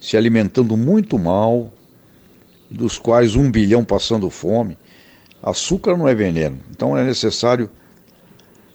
se 0.00 0.16
alimentando 0.16 0.76
muito 0.76 1.18
mal, 1.18 1.72
dos 2.70 2.98
quais 2.98 3.34
um 3.34 3.50
bilhão 3.50 3.84
passando 3.84 4.30
fome. 4.30 4.78
Açúcar 5.42 5.96
não 5.96 6.06
é 6.06 6.14
veneno. 6.14 6.60
Então 6.70 6.96
é 6.96 7.02
necessário 7.02 7.68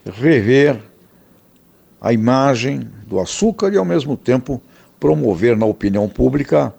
rever 0.05 0.81
a 2.01 2.11
imagem 2.11 2.89
do 3.07 3.17
açúcar 3.21 3.73
e, 3.73 3.77
ao 3.77 3.85
mesmo 3.85 4.17
tempo, 4.17 4.61
promover 4.99 5.55
na 5.55 5.65
opinião 5.65 6.09
pública 6.09 6.75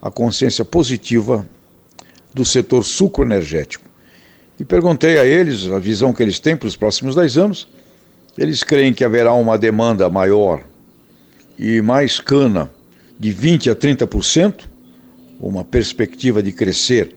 a 0.00 0.10
consciência 0.10 0.64
positiva 0.64 1.46
do 2.32 2.46
setor 2.46 2.82
sucroenergético. 2.82 3.84
E 4.58 4.64
perguntei 4.64 5.18
a 5.18 5.26
eles 5.26 5.66
a 5.70 5.78
visão 5.78 6.14
que 6.14 6.22
eles 6.22 6.40
têm 6.40 6.56
para 6.56 6.68
os 6.68 6.76
próximos 6.76 7.14
10 7.14 7.36
anos. 7.36 7.68
Eles 8.38 8.62
creem 8.62 8.92
que 8.92 9.04
haverá 9.04 9.32
uma 9.32 9.56
demanda 9.56 10.10
maior 10.10 10.62
e 11.58 11.80
mais 11.80 12.20
cana 12.20 12.70
de 13.18 13.34
20% 13.34 13.72
a 13.72 13.74
30%, 13.74 14.64
uma 15.40 15.64
perspectiva 15.64 16.42
de 16.42 16.52
crescer 16.52 17.14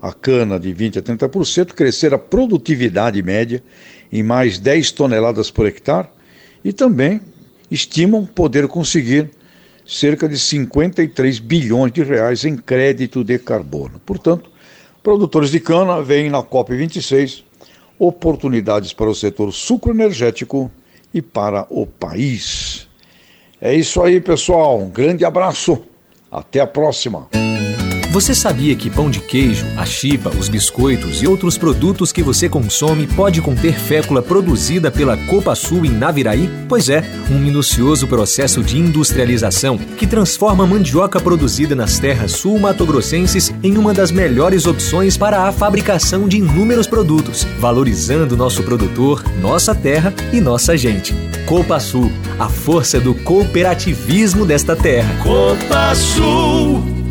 a 0.00 0.12
cana 0.12 0.58
de 0.58 0.74
20% 0.74 0.98
a 0.98 1.28
30%, 1.28 1.72
crescer 1.72 2.14
a 2.14 2.18
produtividade 2.18 3.22
média 3.22 3.62
em 4.10 4.22
mais 4.22 4.58
10 4.58 4.92
toneladas 4.92 5.50
por 5.50 5.66
hectare 5.66 6.08
e 6.64 6.72
também 6.72 7.20
estimam 7.70 8.24
poder 8.24 8.66
conseguir 8.66 9.30
cerca 9.86 10.26
de 10.26 10.38
53 10.38 11.38
bilhões 11.40 11.92
de 11.92 12.02
reais 12.02 12.44
em 12.44 12.56
crédito 12.56 13.22
de 13.22 13.38
carbono. 13.38 14.00
Portanto, 14.06 14.50
produtores 15.02 15.50
de 15.50 15.60
cana 15.60 16.00
veem 16.00 16.30
na 16.30 16.42
COP26 16.42 17.44
oportunidades 17.98 18.92
para 18.92 19.08
o 19.08 19.14
setor 19.14 19.52
sucroenergético 19.52 20.70
e 21.12 21.22
para 21.22 21.66
o 21.70 21.86
país. 21.86 22.88
É 23.60 23.74
isso 23.74 24.02
aí, 24.02 24.20
pessoal. 24.20 24.78
Um 24.78 24.90
grande 24.90 25.24
abraço. 25.24 25.82
Até 26.30 26.60
a 26.60 26.66
próxima. 26.66 27.28
Você 28.14 28.32
sabia 28.32 28.76
que 28.76 28.88
pão 28.88 29.10
de 29.10 29.18
queijo, 29.18 29.66
a 29.76 29.84
chipa, 29.84 30.30
os 30.38 30.48
biscoitos 30.48 31.20
e 31.20 31.26
outros 31.26 31.58
produtos 31.58 32.12
que 32.12 32.22
você 32.22 32.48
consome 32.48 33.08
pode 33.08 33.42
conter 33.42 33.76
fécula 33.76 34.22
produzida 34.22 34.88
pela 34.88 35.16
Copa 35.16 35.52
Sul 35.56 35.84
em 35.84 35.90
Naviraí? 35.90 36.48
Pois 36.68 36.88
é, 36.88 37.02
um 37.28 37.40
minucioso 37.40 38.06
processo 38.06 38.62
de 38.62 38.78
industrialização 38.78 39.76
que 39.76 40.06
transforma 40.06 40.62
a 40.62 40.66
mandioca 40.66 41.20
produzida 41.20 41.74
nas 41.74 41.98
terras 41.98 42.30
sul-matogrossenses 42.30 43.52
em 43.64 43.76
uma 43.76 43.92
das 43.92 44.12
melhores 44.12 44.64
opções 44.64 45.16
para 45.16 45.48
a 45.48 45.52
fabricação 45.52 46.28
de 46.28 46.36
inúmeros 46.36 46.86
produtos, 46.86 47.42
valorizando 47.58 48.36
nosso 48.36 48.62
produtor, 48.62 49.24
nossa 49.40 49.74
terra 49.74 50.14
e 50.32 50.40
nossa 50.40 50.76
gente. 50.76 51.12
Copa 51.46 51.80
Sul, 51.80 52.12
a 52.38 52.48
força 52.48 53.00
do 53.00 53.12
cooperativismo 53.12 54.46
desta 54.46 54.76
terra. 54.76 55.12
Copa 55.20 55.92
Sul. 55.96 57.03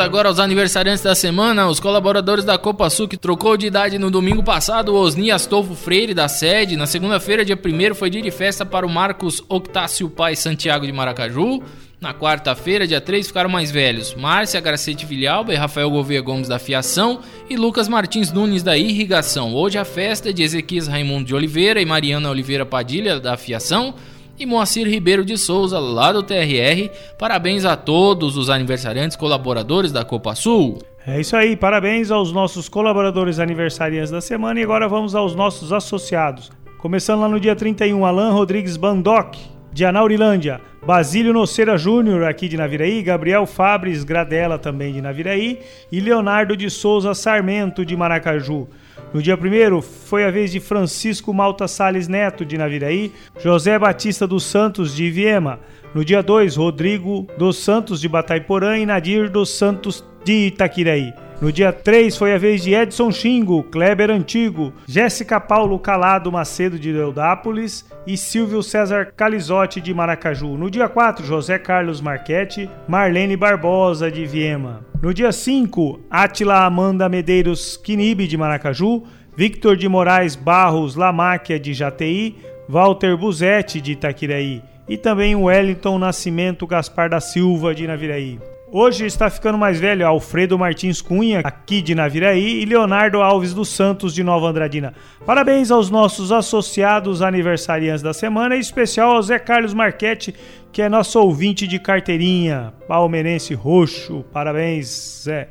Agora 0.00 0.28
aos 0.28 0.38
aniversariantes 0.38 1.02
da 1.02 1.14
semana. 1.14 1.68
Os 1.68 1.78
colaboradores 1.78 2.44
da 2.44 2.56
Copa 2.56 2.88
Sul 2.88 3.06
que 3.06 3.16
trocou 3.16 3.56
de 3.56 3.66
idade 3.66 3.98
no 3.98 4.10
domingo 4.10 4.42
passado, 4.42 4.94
Osni 4.94 5.30
Astolfo 5.30 5.74
Freire, 5.74 6.14
da 6.14 6.26
sede. 6.26 6.76
Na 6.76 6.86
segunda-feira, 6.86 7.44
dia 7.44 7.56
1 7.56 7.94
foi 7.94 8.08
dia 8.08 8.22
de 8.22 8.30
festa 8.30 8.64
para 8.64 8.86
o 8.86 8.88
Marcos 8.88 9.42
Octácio 9.48 10.08
Pai 10.08 10.34
Santiago 10.34 10.86
de 10.86 10.92
Maracaju. 10.92 11.62
Na 12.00 12.14
quarta-feira, 12.14 12.86
dia 12.86 13.00
3, 13.00 13.26
ficaram 13.26 13.50
mais 13.50 13.70
velhos 13.70 14.14
Márcia 14.14 14.58
Gracete 14.58 15.04
Vilhalba 15.04 15.52
e 15.52 15.56
Rafael 15.56 15.90
Gouveia 15.90 16.22
Gomes 16.22 16.48
da 16.48 16.58
Fiação 16.58 17.20
e 17.48 17.56
Lucas 17.56 17.88
Martins 17.88 18.32
Nunes 18.32 18.62
da 18.62 18.78
Irrigação. 18.78 19.54
Hoje 19.54 19.76
a 19.76 19.84
festa 19.84 20.30
é 20.30 20.32
de 20.32 20.42
Ezequias 20.42 20.88
Raimundo 20.88 21.26
de 21.26 21.34
Oliveira 21.34 21.80
e 21.80 21.84
Mariana 21.84 22.30
Oliveira 22.30 22.64
Padilha 22.64 23.20
da 23.20 23.36
Fiação 23.36 23.94
e 24.40 24.46
Moacir 24.46 24.88
Ribeiro 24.88 25.22
de 25.22 25.36
Souza, 25.36 25.78
lá 25.78 26.10
do 26.10 26.22
TRR. 26.22 26.88
Parabéns 27.18 27.66
a 27.66 27.76
todos 27.76 28.38
os 28.38 28.48
aniversariantes 28.48 29.14
colaboradores 29.14 29.92
da 29.92 30.02
Copa 30.02 30.34
Sul. 30.34 30.78
É 31.06 31.20
isso 31.20 31.36
aí, 31.36 31.54
parabéns 31.54 32.10
aos 32.10 32.32
nossos 32.32 32.66
colaboradores 32.66 33.38
aniversariantes 33.38 34.10
da 34.10 34.22
semana 34.22 34.58
e 34.58 34.62
agora 34.62 34.88
vamos 34.88 35.14
aos 35.14 35.34
nossos 35.34 35.74
associados. 35.74 36.50
Começando 36.78 37.20
lá 37.20 37.28
no 37.28 37.38
dia 37.38 37.54
31, 37.54 38.02
Alan 38.06 38.32
Rodrigues 38.32 38.78
Bandoc, 38.78 39.36
de 39.70 39.84
Anaurilândia, 39.84 40.58
Basílio 40.84 41.34
Noceira 41.34 41.76
Júnior, 41.76 42.24
aqui 42.24 42.48
de 42.48 42.56
Naviraí, 42.56 43.02
Gabriel 43.02 43.44
Fabres 43.44 44.04
Gradella, 44.04 44.58
também 44.58 44.94
de 44.94 45.02
Naviraí, 45.02 45.60
e 45.92 46.00
Leonardo 46.00 46.56
de 46.56 46.70
Souza 46.70 47.12
Sarmento, 47.12 47.84
de 47.84 47.94
Maracaju. 47.94 48.66
No 49.12 49.20
dia 49.20 49.36
1 49.36 49.82
foi 49.82 50.24
a 50.24 50.30
vez 50.30 50.52
de 50.52 50.60
Francisco 50.60 51.34
Malta 51.34 51.66
Sales 51.66 52.06
Neto, 52.06 52.44
de 52.44 52.56
Naviraí, 52.56 53.12
José 53.42 53.76
Batista 53.76 54.24
dos 54.26 54.44
Santos, 54.44 54.94
de 54.94 55.10
Viema. 55.10 55.58
No 55.92 56.04
dia 56.04 56.22
2, 56.22 56.54
Rodrigo 56.56 57.26
dos 57.36 57.56
Santos, 57.56 58.00
de 58.00 58.08
Bataiporã, 58.08 58.78
e 58.78 58.86
Nadir 58.86 59.28
dos 59.28 59.50
Santos, 59.50 60.04
de 60.24 60.46
Itaquiraí. 60.46 61.12
No 61.40 61.50
dia 61.50 61.72
3 61.72 62.14
foi 62.18 62.34
a 62.34 62.38
vez 62.38 62.62
de 62.62 62.74
Edson 62.74 63.10
Xingo, 63.10 63.62
Kleber 63.62 64.10
Antigo, 64.10 64.74
Jéssica 64.86 65.40
Paulo 65.40 65.78
Calado 65.78 66.30
Macedo 66.30 66.78
de 66.78 66.92
Deodápolis 66.92 67.88
e 68.06 68.14
Silvio 68.14 68.62
César 68.62 69.14
Calizotti 69.16 69.80
de 69.80 69.94
Maracaju. 69.94 70.58
No 70.58 70.70
dia 70.70 70.86
4, 70.86 71.24
José 71.24 71.58
Carlos 71.58 72.02
Marchetti, 72.02 72.68
Marlene 72.86 73.38
Barbosa 73.38 74.10
de 74.10 74.26
Viema. 74.26 74.84
No 75.00 75.14
dia 75.14 75.32
5, 75.32 76.00
Atila 76.10 76.66
Amanda 76.66 77.08
Medeiros 77.08 77.74
Quinibe 77.78 78.26
de 78.26 78.36
Maracaju, 78.36 79.04
Victor 79.34 79.78
de 79.78 79.88
Moraes 79.88 80.36
Barros 80.36 80.94
Lamáquia 80.94 81.58
de 81.58 81.72
Jati, 81.72 82.36
Walter 82.68 83.16
Buzetti 83.16 83.80
de 83.80 83.92
Itaquiraí 83.92 84.62
e 84.86 84.98
também 84.98 85.34
Wellington 85.34 85.98
Nascimento 85.98 86.66
Gaspar 86.66 87.08
da 87.08 87.18
Silva 87.18 87.74
de 87.74 87.86
Naviraí. 87.86 88.38
Hoje 88.72 89.04
está 89.04 89.28
ficando 89.28 89.58
mais 89.58 89.80
velho 89.80 90.06
Alfredo 90.06 90.56
Martins 90.56 91.02
Cunha, 91.02 91.40
aqui 91.42 91.82
de 91.82 91.92
Naviraí, 91.92 92.62
e 92.62 92.64
Leonardo 92.64 93.20
Alves 93.20 93.52
dos 93.52 93.68
Santos, 93.68 94.14
de 94.14 94.22
Nova 94.22 94.46
Andradina. 94.46 94.94
Parabéns 95.26 95.72
aos 95.72 95.90
nossos 95.90 96.30
associados 96.30 97.20
aniversariantes 97.20 98.00
da 98.00 98.14
semana, 98.14 98.54
em 98.54 98.60
especial 98.60 99.16
ao 99.16 99.22
Zé 99.22 99.40
Carlos 99.40 99.74
Marchetti, 99.74 100.32
que 100.70 100.82
é 100.82 100.88
nosso 100.88 101.18
ouvinte 101.18 101.66
de 101.66 101.80
carteirinha, 101.80 102.72
palmeirense 102.86 103.54
roxo. 103.54 104.24
Parabéns, 104.32 105.24
Zé. 105.24 105.48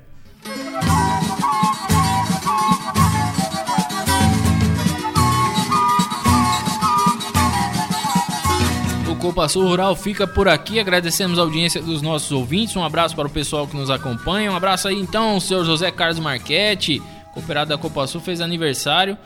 Copa 9.20 9.50
Sul 9.50 9.68
Rural 9.68 9.96
fica 9.98 10.26
por 10.26 10.48
aqui. 10.48 10.80
Agradecemos 10.80 11.38
a 11.38 11.42
audiência 11.42 11.82
dos 11.82 12.02
nossos 12.02 12.32
ouvintes. 12.32 12.76
Um 12.78 12.84
abraço 12.84 13.16
para 13.16 13.28
o 13.28 13.30
pessoal 13.30 13.68
que 13.68 13.76
nos 13.76 13.90
acompanha. 13.90 14.50
Um 14.50 14.56
abraço 14.56 14.88
aí 14.88 14.96
então 14.96 15.32
ao 15.32 15.42
senhor 15.42 15.66
José 15.66 15.92
Carlos 15.92 16.20
Marchetti, 16.20 17.02
cooperado 17.34 17.70
da 17.70 17.78
Copa 17.78 18.08
Sul, 18.08 18.22
fez 18.22 18.40
aniversário. 18.40 19.18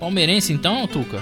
Palmeirense 0.00 0.52
então, 0.52 0.86
Tuca? 0.88 1.20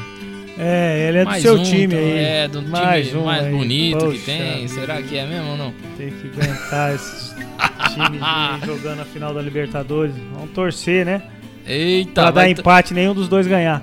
É, 0.58 1.08
ele 1.08 1.18
é 1.18 1.24
mais 1.24 1.42
do 1.42 1.48
seu 1.48 1.60
um, 1.60 1.62
time 1.62 1.94
então, 1.94 1.98
aí. 1.98 2.18
É, 2.18 2.48
do 2.48 2.62
mais 2.62 3.06
time 3.08 3.20
um 3.20 3.24
mais 3.26 3.44
aí. 3.44 3.52
bonito 3.52 3.98
Poxa 3.98 4.18
que 4.18 4.24
tem. 4.24 4.68
Será 4.68 5.02
que 5.02 5.16
é 5.16 5.26
mesmo 5.26 5.50
ou 5.50 5.56
não? 5.58 5.74
Tem 5.98 6.10
que 6.10 6.28
aguentar 6.28 6.94
esses 6.94 7.34
times 7.92 8.20
jogando 8.64 9.00
a 9.00 9.04
final 9.04 9.34
da 9.34 9.42
Libertadores. 9.42 10.14
Vamos 10.32 10.50
torcer, 10.52 11.04
né? 11.04 11.22
Eita, 11.66 12.22
Pra 12.22 12.30
dar 12.30 12.48
empate, 12.48 12.94
nenhum 12.94 13.12
dos 13.12 13.28
dois 13.28 13.46
ganhar. 13.46 13.82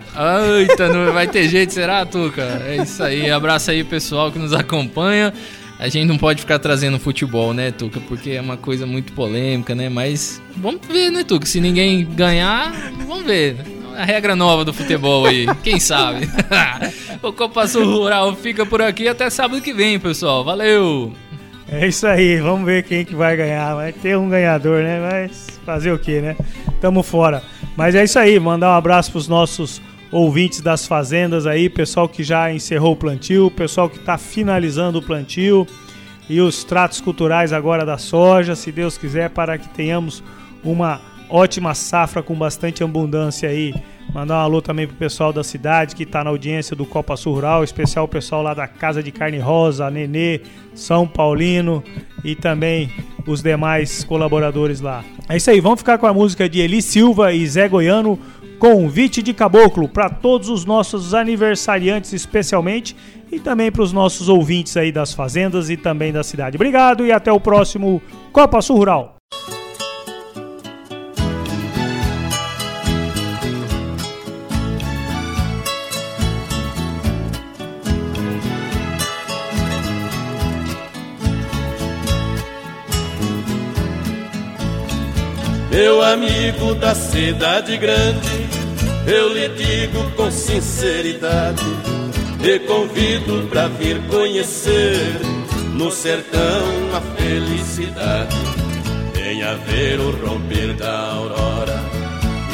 Eita, 0.58 0.88
não 0.88 1.12
vai 1.12 1.28
ter 1.28 1.50
jeito, 1.50 1.74
será, 1.74 2.06
Tuca? 2.06 2.64
É 2.66 2.78
isso 2.82 3.04
aí. 3.04 3.30
Abraço 3.30 3.72
aí, 3.72 3.84
pessoal 3.84 4.32
que 4.32 4.40
nos 4.40 4.54
acompanha. 4.54 5.34
A 5.78 5.90
gente 5.90 6.08
não 6.08 6.18
pode 6.18 6.40
ficar 6.40 6.60
trazendo 6.60 6.98
futebol, 6.98 7.54
né, 7.54 7.72
Tuca? 7.72 8.00
Porque 8.00 8.32
é 8.32 8.42
uma 8.42 8.56
coisa 8.56 8.86
muito 8.86 9.12
polêmica, 9.12 9.76
né? 9.76 9.90
Mas 9.90 10.42
vamos 10.56 10.80
ver, 10.88 11.12
né, 11.12 11.26
Tuca? 11.26 11.46
Se 11.46 11.60
ninguém 11.60 12.06
ganhar, 12.06 12.72
vamos 13.06 13.26
ver. 13.26 13.58
A 13.98 14.06
regra 14.06 14.36
nova 14.36 14.64
do 14.64 14.74
futebol 14.74 15.26
aí, 15.26 15.46
quem 15.62 15.80
sabe? 15.80 16.28
o 17.22 17.34
Copa 17.34 17.68
Sul 17.68 17.86
Rural 17.86 18.36
fica 18.36 18.66
por 18.66 18.82
aqui 18.82 19.08
até 19.08 19.30
sábado 19.30 19.62
que 19.62 19.74
vem, 19.74 20.00
pessoal. 20.00 20.44
Valeu! 20.44 21.14
É 21.70 21.88
isso 21.88 22.08
aí, 22.08 22.40
vamos 22.40 22.66
ver 22.66 22.84
quem 22.84 23.04
que 23.04 23.14
vai 23.14 23.36
ganhar. 23.36 23.76
Vai 23.76 23.92
ter 23.92 24.18
um 24.18 24.30
ganhador, 24.30 24.82
né? 24.84 25.00
Mas 25.00 25.60
fazer 25.66 25.92
o 25.92 26.00
que, 26.00 26.22
né? 26.22 26.36
Tamo 26.84 27.02
fora. 27.02 27.42
Mas 27.78 27.96
é 27.96 28.04
isso 28.04 28.20
aí, 28.20 28.38
mandar 28.38 28.72
um 28.72 28.78
abraço 28.78 29.10
pros 29.10 29.30
nossos 29.30 29.82
ouvintes 30.12 30.60
das 30.60 30.86
fazendas 30.86 31.48
aí, 31.48 31.70
pessoal 31.70 32.10
que 32.10 32.26
já 32.26 32.52
encerrou 32.52 32.92
o 32.92 32.96
plantio, 32.98 33.50
pessoal 33.50 33.90
que 33.90 34.00
está 34.00 34.18
finalizando 34.18 35.00
o 35.00 35.02
plantio 35.02 35.66
e 36.30 36.42
os 36.42 36.66
tratos 36.66 37.00
culturais 37.00 37.54
agora 37.54 37.86
da 37.86 37.98
soja, 37.98 38.54
se 38.54 38.70
Deus 38.70 38.98
quiser, 38.98 39.30
para 39.30 39.58
que 39.58 39.70
tenhamos 39.70 40.22
uma 40.62 41.00
ótima 41.30 41.74
safra 41.74 42.22
com 42.22 42.36
bastante 42.36 42.84
abundância 42.84 43.48
aí. 43.48 43.74
Mandar 44.14 44.36
um 44.36 44.42
alô 44.42 44.62
também 44.62 44.86
pro 44.86 44.96
pessoal 44.96 45.34
da 45.34 45.44
cidade 45.44 45.96
que 45.96 46.04
está 46.04 46.24
na 46.24 46.30
audiência 46.30 46.76
do 46.76 46.86
Copa 46.86 47.18
Sul 47.18 47.34
Rural, 47.34 47.64
especial 47.64 48.06
o 48.06 48.08
pessoal 48.08 48.44
lá 48.44 48.54
da 48.54 48.68
Casa 48.68 49.02
de 49.02 49.12
Carne 49.12 49.40
Rosa, 49.40 49.90
Nenê, 49.90 50.42
São 50.76 51.08
Paulino 51.08 51.84
e 52.24 52.36
também 52.36 52.92
os 53.26 53.42
demais 53.42 54.04
colaboradores 54.04 54.82
lá. 54.82 55.04
É 55.28 55.36
isso 55.36 55.50
aí, 55.50 55.60
vamos 55.60 55.80
ficar 55.80 55.98
com 55.98 56.06
a 56.06 56.14
música 56.14 56.48
de 56.48 56.60
Eli 56.60 56.80
Silva 56.80 57.34
e 57.34 57.48
Zé 57.48 57.68
Goiano, 57.68 58.20
Convite 58.60 59.24
de 59.24 59.34
Caboclo, 59.34 59.90
para 59.90 60.12
todos 60.12 60.48
os 60.48 60.64
nossos 60.64 61.16
aniversariantes 61.16 62.14
especialmente 62.14 62.96
e 63.32 63.40
também 63.40 63.72
para 63.72 63.82
os 63.82 63.92
nossos 63.92 64.30
ouvintes 64.30 64.78
aí 64.78 64.92
das 64.92 65.12
fazendas 65.12 65.72
e 65.72 65.76
também 65.76 66.14
da 66.14 66.24
cidade. 66.24 66.56
Obrigado 66.56 67.04
e 67.04 67.12
até 67.12 67.32
o 67.32 67.40
próximo 67.40 68.00
Copa 68.32 68.62
Sul 68.62 68.78
Rural. 68.78 69.13
Meu 85.74 86.04
amigo 86.04 86.76
da 86.76 86.94
cidade 86.94 87.76
grande, 87.78 88.48
eu 89.08 89.34
lhe 89.34 89.50
digo 89.50 90.12
com 90.12 90.30
sinceridade, 90.30 91.66
te 92.40 92.60
convido 92.60 93.48
pra 93.50 93.68
vir 93.70 94.00
conhecer 94.08 95.20
no 95.74 95.90
sertão 95.90 96.62
a 96.96 97.02
felicidade. 97.20 98.36
Venha 99.16 99.56
ver 99.66 100.00
o 100.00 100.12
romper 100.12 100.76
da 100.76 101.10
aurora 101.10 101.82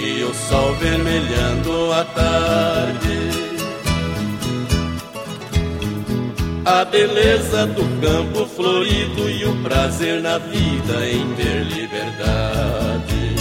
e 0.02 0.24
o 0.24 0.34
sol 0.34 0.74
vermelhando 0.76 1.92
a 1.92 2.06
tarde. 2.06 3.39
A 6.72 6.86
beleza 6.86 7.66
do 7.66 7.82
campo 8.00 8.46
florido 8.46 9.28
e 9.28 9.44
o 9.44 9.56
prazer 9.64 10.22
na 10.22 10.38
vida 10.38 11.04
em 11.04 11.34
ter 11.34 11.64
liberdade. 11.64 13.36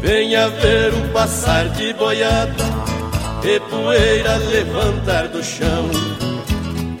Venha 0.00 0.48
ver 0.48 0.92
o 0.92 1.08
passar 1.12 1.68
de 1.68 1.92
boiada 1.94 2.64
e 3.44 3.60
poeira 3.60 4.38
levantar 4.38 5.28
do 5.28 5.40
chão. 5.40 5.88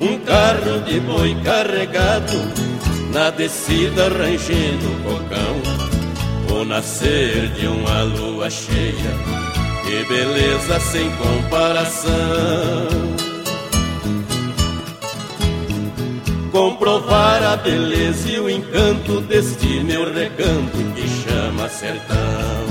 Um 0.00 0.18
carro 0.20 0.80
de 0.86 1.00
boi 1.00 1.36
carregado 1.42 2.38
na 3.12 3.30
descida 3.30 4.10
rangendo 4.10 4.86
o 4.86 5.02
cocão. 5.02 6.56
O 6.56 6.64
nascer 6.64 7.48
de 7.48 7.66
uma 7.66 8.02
lua 8.04 8.48
cheia 8.48 9.41
que 9.92 10.04
beleza 10.04 10.80
sem 10.80 11.10
comparação. 11.16 12.10
Comprovar 16.50 17.42
a 17.42 17.56
beleza 17.56 18.30
e 18.30 18.40
o 18.40 18.48
encanto 18.48 19.20
deste 19.20 19.80
meu 19.84 20.10
recanto 20.10 20.78
que 20.94 21.06
chama 21.06 21.68
sertão. 21.68 22.61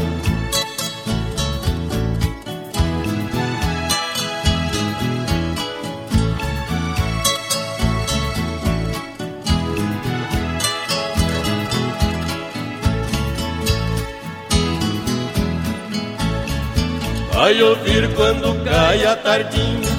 Vai 17.41 17.59
ouvir 17.63 18.07
quando 18.13 18.53
cai 18.63 19.03
a 19.03 19.15
tardinha 19.15 19.89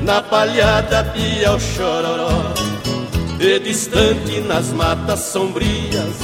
na 0.00 0.22
palhada 0.22 1.12
e 1.14 1.44
ao 1.44 1.60
chororó, 1.60 2.54
e 3.38 3.58
distante 3.58 4.40
nas 4.40 4.72
matas 4.72 5.20
sombrias, 5.20 6.16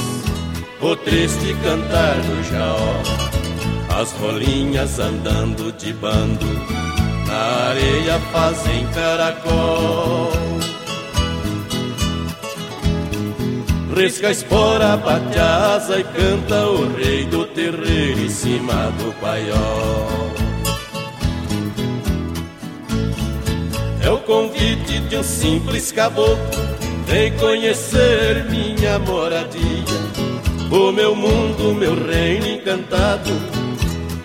o 0.81 0.95
triste 0.95 1.55
cantar 1.63 2.15
do 2.15 2.43
jaó. 2.49 4.01
As 4.01 4.11
rolinhas 4.13 4.97
andando 4.97 5.71
de 5.73 5.93
bando, 5.93 6.47
na 7.27 7.67
areia 7.69 8.19
fazem 8.31 8.87
caracol. 8.95 10.31
Risca 13.95 14.29
a 14.29 14.31
espora, 14.31 14.97
bate 14.97 15.37
a 15.37 15.75
asa 15.75 15.99
e 15.99 16.03
canta 16.03 16.65
o 16.65 16.95
rei 16.95 17.25
do 17.25 17.45
terreiro 17.45 18.21
em 18.21 18.29
cima 18.29 18.91
do 18.97 19.13
paiol. 19.21 20.26
É 24.07 24.09
o 24.09 24.19
convite 24.19 25.01
de 25.01 25.17
um 25.17 25.23
simples 25.23 25.91
caboclo, 25.91 26.37
vem 27.05 27.29
conhecer 27.33 28.45
minha 28.49 28.97
moradia, 28.99 29.83
o 30.71 30.93
meu 30.93 31.13
mundo, 31.13 31.75
meu 31.75 31.93
reino 31.93 32.47
encantado, 32.47 33.29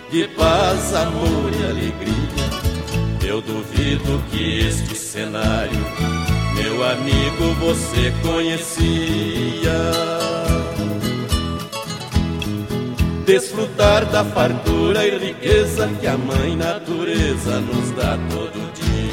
de 0.09 0.25
paz, 0.29 0.95
amor 0.95 1.51
e 1.51 1.65
alegria. 1.65 3.27
Eu 3.27 3.41
duvido 3.41 4.23
que 4.31 4.59
este 4.59 4.95
cenário 4.95 6.13
meu 6.55 6.83
amigo, 6.83 7.53
você 7.59 8.13
conhecia. 8.21 9.73
Desfrutar 13.25 14.05
da 14.05 14.23
fartura 14.23 15.05
e 15.05 15.17
riqueza 15.17 15.89
que 15.99 16.07
a 16.07 16.17
mãe 16.17 16.55
natureza 16.55 17.59
nos 17.59 17.91
dá 17.91 18.17
todo 18.29 18.73
dia. 18.73 19.12